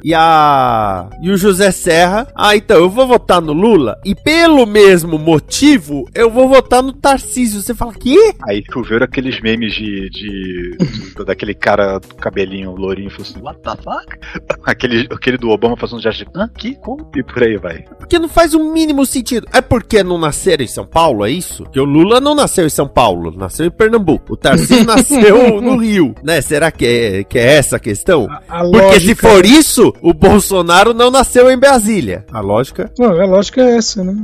E 0.05 0.15
a. 0.15 1.11
E 1.21 1.31
o 1.31 1.37
José 1.37 1.71
Serra. 1.71 2.29
Ah, 2.35 2.57
então 2.57 2.77
eu 2.77 2.91
vou 2.91 3.07
votar 3.07 3.41
no 3.41 3.53
Lula. 3.53 3.99
E 4.05 4.15
pelo 4.15 4.67
mesmo 4.67 5.19
motivo, 5.19 6.09
eu 6.15 6.31
vou 6.31 6.49
votar 6.49 6.83
no 6.83 6.93
Tarcísio. 6.93 7.61
Você 7.61 7.75
fala, 7.75 7.93
quê? 7.95 8.35
Aí 8.49 8.63
tu 8.63 8.83
viu 8.83 9.03
aqueles 9.03 9.41
memes 9.41 9.75
de. 9.75 10.11
de, 10.11 10.77
de 10.77 11.25
daquele 11.25 11.55
cara 11.55 11.99
do 11.99 12.15
cabelinho 12.17 12.73
lourinho 12.75 13.11
falou 13.11 13.27
assim: 13.29 13.41
What 13.41 13.61
the 13.63 13.77
fuck? 13.83 14.53
Aquele, 14.65 15.09
aquele 15.11 15.37
do 15.37 15.51
Obama 15.51 15.77
fazendo 15.77 16.01
gesto 16.01 16.25
de. 16.25 16.31
Ah, 16.37 16.49
que? 16.49 16.75
Como? 16.77 17.11
E 17.17 17.23
por 17.23 17.43
aí 17.43 17.57
vai. 17.57 17.83
Porque 17.99 18.19
não 18.19 18.29
faz 18.29 18.55
o 18.55 18.73
mínimo 18.73 19.05
sentido. 19.05 19.47
É 19.53 19.61
porque 19.61 20.03
não 20.03 20.19
nasceram 20.19 20.65
em 20.65 20.69
São 20.69 20.87
Paulo, 20.87 21.25
é 21.25 21.31
isso? 21.31 21.65
Que 21.67 21.81
o 21.81 21.85
Lula 21.85 22.21
não 22.21 22.35
nasceu 22.35 22.67
em 22.67 22.71
São 22.71 22.87
Paulo, 22.87 23.31
nasceu 23.37 23.67
em 23.67 23.71
Pernambuco. 23.71 24.35
O 24.35 24.37
Tarcísio 24.57 24.85
nasceu 24.87 25.61
no 25.61 25.77
Rio, 25.77 26.15
né? 26.23 26.41
Será 26.41 26.71
que 26.71 26.85
é, 26.87 27.25
que 27.25 27.39
é 27.39 27.55
essa 27.55 27.77
a 27.77 27.81
questão? 27.81 28.27
A 28.49 28.61
porque 28.63 28.77
lógica- 28.79 29.01
se 29.01 29.15
for 29.15 29.45
isso, 29.47 29.93
o 30.03 30.13
Bolsonaro 30.15 30.93
não 30.95 31.11
nasceu 31.11 31.51
em 31.51 31.57
Brasília. 31.59 32.25
A 32.33 32.41
lógica. 32.41 32.91
Não, 32.99 33.11
a 33.21 33.25
lógica 33.27 33.61
é 33.63 33.77
essa, 33.77 34.03
né? 34.05 34.15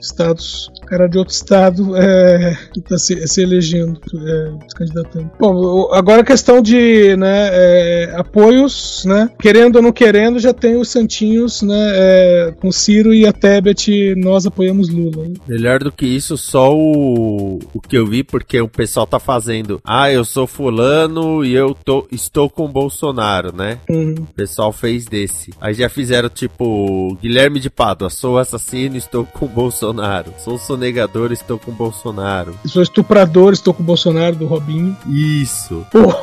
Estados, 0.00 0.70
cara 0.86 1.08
de 1.08 1.18
outro 1.18 1.34
estado 1.34 1.96
é, 1.96 2.56
que 2.72 2.80
tá 2.80 2.98
se, 2.98 3.26
se 3.26 3.42
elegendo, 3.42 3.98
é, 4.14 4.50
se 4.68 4.74
candidatando. 4.76 5.30
Bom, 5.38 5.92
agora 5.92 6.22
a 6.22 6.24
questão 6.24 6.60
de 6.62 7.16
né, 7.16 7.48
é, 7.52 8.14
apoios, 8.16 9.04
né? 9.06 9.30
Querendo 9.40 9.76
ou 9.76 9.82
não 9.82 9.92
querendo, 9.92 10.38
já 10.38 10.52
tem 10.52 10.76
os 10.76 10.88
santinhos, 10.88 11.62
né? 11.62 11.76
é, 11.94 12.54
com 12.60 12.70
Ciro 12.72 13.14
e 13.14 13.26
a 13.26 13.32
Tebet, 13.32 14.14
nós 14.16 14.46
apoiamos 14.46 14.88
Lula. 14.88 15.24
né? 15.28 15.34
Melhor 15.48 15.78
do 15.80 15.90
que 15.92 16.06
isso, 16.06 16.36
só 16.36 16.74
o, 16.74 17.58
o 17.74 17.80
que 17.80 17.96
eu 17.96 18.06
vi, 18.06 18.22
porque 18.22 18.60
o 18.60 18.68
pessoal 18.68 19.06
tá 19.06 19.18
fazendo. 19.18 19.75
Ah, 19.84 20.10
eu 20.10 20.24
sou 20.24 20.46
fulano 20.46 21.44
e 21.44 21.54
eu 21.54 21.74
tô, 21.74 22.06
estou 22.10 22.48
com 22.48 22.64
o 22.64 22.68
Bolsonaro, 22.68 23.54
né? 23.54 23.78
Uhum. 23.88 24.14
O 24.18 24.34
pessoal 24.34 24.72
fez 24.72 25.04
desse. 25.06 25.52
Aí 25.60 25.74
já 25.74 25.88
fizeram 25.88 26.28
tipo 26.28 27.16
Guilherme 27.20 27.60
de 27.60 27.70
Pádua, 27.70 28.10
sou 28.10 28.38
assassino, 28.38 28.96
estou 28.96 29.24
com 29.24 29.46
o 29.46 29.48
Bolsonaro. 29.48 30.32
Sou 30.38 30.58
sonegador, 30.58 31.32
estou 31.32 31.58
com 31.58 31.70
o 31.70 31.74
Bolsonaro. 31.74 32.54
Sou 32.66 32.82
estuprador, 32.82 33.52
estou 33.52 33.72
com 33.74 33.82
o 33.82 33.86
Bolsonaro, 33.86 34.36
do 34.36 34.46
Robinho. 34.46 34.96
Isso. 35.06 35.86
Pô, 35.90 36.14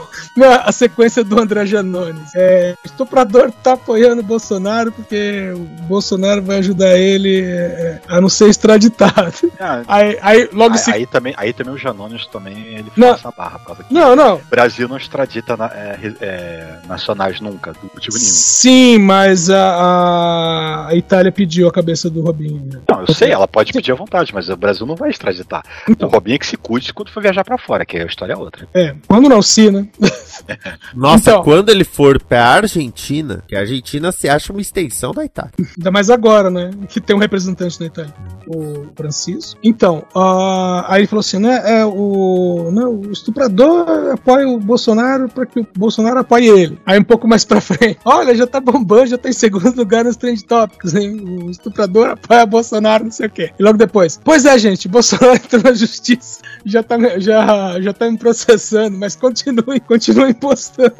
a 0.63 0.71
sequência 0.71 1.23
do 1.23 1.39
André 1.39 1.65
Janones. 1.65 2.31
É, 2.35 2.75
estuprador 2.83 3.51
tá 3.63 3.73
apoiando 3.73 4.21
o 4.21 4.25
Bolsonaro 4.25 4.91
porque 4.91 5.51
o 5.55 5.83
Bolsonaro 5.83 6.41
vai 6.41 6.57
ajudar 6.59 6.97
ele 6.97 7.41
é, 7.41 8.01
a 8.07 8.19
não 8.21 8.29
ser 8.29 8.49
extraditado. 8.49 9.51
Ah, 9.59 9.83
Aí, 9.87 10.17
aí 10.21 10.49
logo 10.51 10.73
aí, 10.73 10.79
se. 10.79 10.91
aí 10.91 11.05
também, 11.05 11.33
aí 11.37 11.53
também 11.53 11.73
o 11.73 11.77
Janones 11.77 12.25
também 12.27 12.57
ele 12.75 12.91
Não. 12.95 13.15
Barra 13.43 13.59
por 13.59 13.67
causa 13.67 13.83
que 13.83 13.93
Não, 13.93 14.15
não. 14.15 14.35
o 14.35 14.41
Brasil 14.49 14.87
não 14.87 14.97
extradita 14.97 15.57
na- 15.57 15.67
é, 15.73 16.13
é, 16.21 16.79
nacionais 16.87 17.39
nunca, 17.41 17.73
do 17.73 17.79
motivo 17.93 18.15
nenhum. 18.17 18.29
Sim, 18.29 18.97
mas 18.99 19.49
a, 19.49 19.57
a, 19.57 20.87
a 20.89 20.95
Itália 20.95 21.31
pediu 21.31 21.67
a 21.67 21.71
cabeça 21.71 22.09
do 22.09 22.21
Robinho. 22.21 22.65
né? 22.71 22.79
Não, 22.89 23.01
eu 23.01 23.13
sei, 23.13 23.31
ela 23.31 23.47
pode 23.47 23.73
pedir 23.73 23.91
à 23.91 23.95
vontade, 23.95 24.33
mas 24.33 24.49
o 24.49 24.55
Brasil 24.55 24.85
não 24.85 24.95
vai 24.95 25.09
extraditar. 25.09 25.63
O 25.99 26.05
Robinho 26.07 26.35
é 26.35 26.37
que 26.37 26.47
se 26.47 26.57
cuide 26.57 26.93
quando 26.93 27.09
for 27.11 27.21
viajar 27.21 27.43
pra 27.43 27.57
fora, 27.57 27.85
que 27.85 27.97
a 27.97 28.05
história 28.05 28.33
é 28.33 28.37
outra. 28.37 28.67
É, 28.73 28.95
quando 29.07 29.27
não, 29.29 29.41
se, 29.41 29.69
né? 29.71 29.87
Nossa, 30.95 31.31
Então. 31.31 31.43
quando 31.43 31.69
ele 31.69 31.83
for 31.83 32.21
pra 32.21 32.45
Argentina, 32.45 33.43
que 33.47 33.55
a 33.55 33.59
Argentina 33.59 34.11
se 34.11 34.27
acha 34.29 34.51
uma 34.51 34.61
extensão 34.61 35.11
da 35.11 35.23
Itália. 35.25 35.51
Ainda 35.77 35.91
mais 35.91 36.09
agora, 36.09 36.49
né? 36.49 36.71
Que 36.89 36.99
tem 37.01 37.15
um 37.15 37.19
representante 37.19 37.79
na 37.79 37.87
Itália, 37.87 38.13
o 38.47 38.87
Francisco. 38.95 39.59
Então, 39.63 40.03
ah, 40.15 40.85
aí 40.87 41.01
ele 41.01 41.07
falou 41.07 41.19
assim, 41.21 41.39
né? 41.39 41.61
É, 41.65 41.85
o, 41.85 42.69
né, 42.71 42.85
o 42.85 43.11
estuprador 43.33 44.13
apoia 44.13 44.47
o 44.47 44.59
Bolsonaro 44.59 45.27
para 45.27 45.45
que 45.45 45.59
o 45.59 45.67
Bolsonaro 45.75 46.19
apoie 46.19 46.47
ele. 46.47 46.79
Aí 46.85 46.99
um 46.99 47.03
pouco 47.03 47.27
mais 47.27 47.43
pra 47.43 47.59
frente, 47.59 47.97
olha, 48.05 48.35
já 48.35 48.45
tá 48.45 48.59
bombando, 48.59 49.07
já 49.07 49.17
tá 49.17 49.29
em 49.29 49.33
segundo 49.33 49.75
lugar 49.75 50.05
nos 50.05 50.15
trend 50.15 50.43
topics, 50.45 50.93
hein? 50.93 51.19
O 51.43 51.49
estuprador 51.49 52.09
apoia 52.09 52.45
Bolsonaro, 52.45 53.05
não 53.05 53.11
sei 53.11 53.27
o 53.27 53.29
quê. 53.29 53.51
E 53.57 53.63
logo 53.63 53.77
depois, 53.77 54.19
pois 54.23 54.45
é, 54.45 54.57
gente, 54.57 54.87
Bolsonaro 54.87 55.35
entrou 55.43 55.63
na 55.63 55.73
justiça, 55.73 56.41
já 56.65 56.83
tá, 56.83 56.97
já, 57.19 57.81
já 57.81 57.93
tá 57.93 58.09
me 58.09 58.17
processando, 58.17 58.97
mas 58.97 59.15
continue, 59.15 59.79
continue 59.79 60.33
postando. 60.33 60.93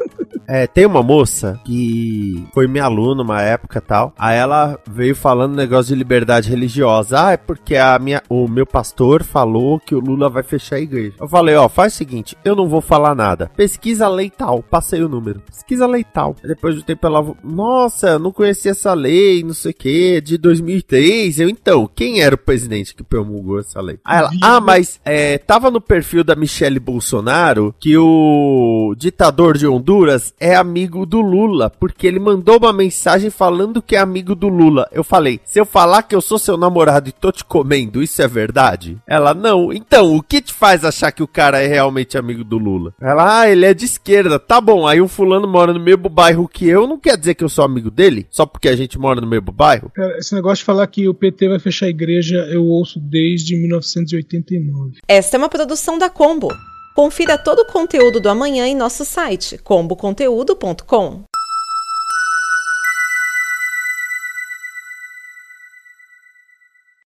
É, 0.48 0.68
tem 0.68 0.86
uma 0.86 1.02
moça 1.02 1.60
que 1.64 2.46
foi 2.54 2.68
minha 2.68 2.84
aluna 2.84 3.24
uma 3.24 3.42
época 3.42 3.80
tal. 3.80 4.14
Aí 4.18 4.38
ela 4.38 4.78
veio 4.90 5.16
falando 5.16 5.56
negócio 5.56 5.94
de 5.94 5.96
liberdade 5.96 6.50
religiosa. 6.50 7.28
Ah, 7.28 7.32
é 7.32 7.38
porque 7.38 7.76
a 7.76 7.98
minha, 8.00 8.22
o 8.30 8.48
meu 8.48 8.66
pastor 8.66 9.24
falou 9.24 9.80
que 9.80 9.96
o 9.96 10.00
Lula 10.00 10.30
vai 10.30 10.44
fechar 10.44 10.78
a 10.78 10.82
igreja. 10.82 11.16
Eu 11.20 11.28
falei, 11.28 11.56
ó, 11.56 11.70
faz 11.70 11.94
o 11.94 11.98
seguinte, 11.98 12.23
eu 12.44 12.56
não 12.56 12.68
vou 12.68 12.82
falar 12.82 13.16
nada. 13.16 13.52
Pesquisa 13.56 14.08
lei 14.08 14.30
tal, 14.30 14.64
passei 14.64 15.02
o 15.04 15.10
número. 15.10 15.42
Pesquisa 15.42 15.86
lei 15.86 16.04
tal. 16.04 16.36
Depois 16.44 16.76
do 16.76 16.84
tempo 16.84 17.06
ela, 17.06 17.36
nossa, 17.44 18.10
eu 18.10 18.20
não 18.20 18.32
conhecia 18.32 18.72
essa 18.72 18.94
lei, 18.94 19.44
não 19.44 19.54
sei 19.54 19.72
o 19.72 19.76
que, 19.76 20.22
de 20.22 20.38
2003. 20.38 21.40
Eu, 21.40 21.50
então, 21.50 21.90
quem 21.94 22.22
era 22.22 22.36
o 22.36 22.38
presidente 22.38 22.96
que 22.96 23.04
promulgou 23.04 23.60
essa 23.60 23.82
lei? 23.82 24.00
Aí 24.06 24.20
ela, 24.20 24.32
ah, 24.42 24.62
mas 24.62 25.00
é, 25.04 25.38
tava 25.38 25.70
no 25.70 25.82
perfil 25.82 26.24
da 26.24 26.36
Michelle 26.36 26.80
Bolsonaro 26.80 27.76
que 27.80 27.98
o 27.98 28.94
ditador 28.98 29.58
de 29.58 29.68
Honduras 29.68 30.34
é 30.40 30.56
amigo 30.56 31.06
do 31.06 31.22
Lula, 31.22 31.70
porque 31.70 32.08
ele 32.08 32.20
mandou 32.20 32.58
uma 32.58 32.74
mensagem 32.74 33.30
falando 33.30 33.82
que 33.82 33.96
é 33.96 34.00
amigo 34.00 34.36
do 34.36 34.48
Lula. 34.48 34.88
Eu 34.92 35.04
falei, 35.04 35.40
se 35.46 35.60
eu 35.60 35.66
falar 35.66 36.04
que 36.04 36.16
eu 36.16 36.22
sou 36.22 36.38
seu 36.38 36.58
namorado 36.58 37.10
e 37.10 37.12
tô 37.12 37.32
te 37.32 37.44
comendo, 37.44 38.02
isso 38.02 38.22
é 38.22 38.28
verdade? 38.28 38.98
Ela, 39.08 39.34
não. 39.34 39.72
Então, 39.72 40.16
o 40.16 40.22
que 40.22 40.42
te 40.42 40.54
faz 40.54 40.86
achar 40.86 41.12
que 41.12 41.24
o 41.24 41.28
cara 41.28 41.62
é 41.62 41.68
realmente 41.68 42.03
amigo 42.18 42.44
do 42.44 42.58
Lula? 42.58 42.94
Ela, 43.02 43.42
ah, 43.42 43.50
ele 43.50 43.66
é 43.66 43.74
de 43.74 43.86
esquerda. 43.86 44.40
Tá 44.40 44.60
bom, 44.60 44.88
aí 44.88 45.02
um 45.02 45.08
fulano 45.08 45.48
mora 45.48 45.74
no 45.74 45.80
mesmo 45.80 46.10
bairro 46.10 46.48
que 46.48 46.68
eu, 46.68 46.88
não 46.88 47.00
quer 47.00 47.18
dizer 47.18 47.36
que 47.36 47.44
eu 47.44 47.50
sou 47.50 47.66
amigo 47.66 47.90
dele? 47.90 48.28
Só 48.30 48.46
porque 48.46 48.70
a 48.70 48.76
gente 48.76 48.98
mora 48.98 49.22
no 49.22 49.28
mesmo 49.28 49.52
bairro? 49.52 49.92
Cara, 49.94 50.18
esse 50.18 50.34
negócio 50.36 50.58
de 50.58 50.66
falar 50.66 50.88
que 50.88 51.08
o 51.08 51.14
PT 51.14 51.50
vai 51.50 51.60
fechar 51.60 51.86
a 51.86 51.90
igreja, 51.90 52.38
eu 52.52 52.66
ouço 52.66 53.00
desde 53.00 53.56
1989. 53.56 55.00
Esta 55.08 55.38
é 55.38 55.40
uma 55.40 55.50
produção 55.50 55.98
da 55.98 56.10
Combo. 56.10 56.50
Confira 56.96 57.38
todo 57.38 57.60
o 57.60 57.66
conteúdo 57.66 58.20
do 58.20 58.30
amanhã 58.30 58.68
em 58.68 58.76
nosso 58.76 59.04
site 59.04 59.58
comboconteúdo.com. 59.58 61.24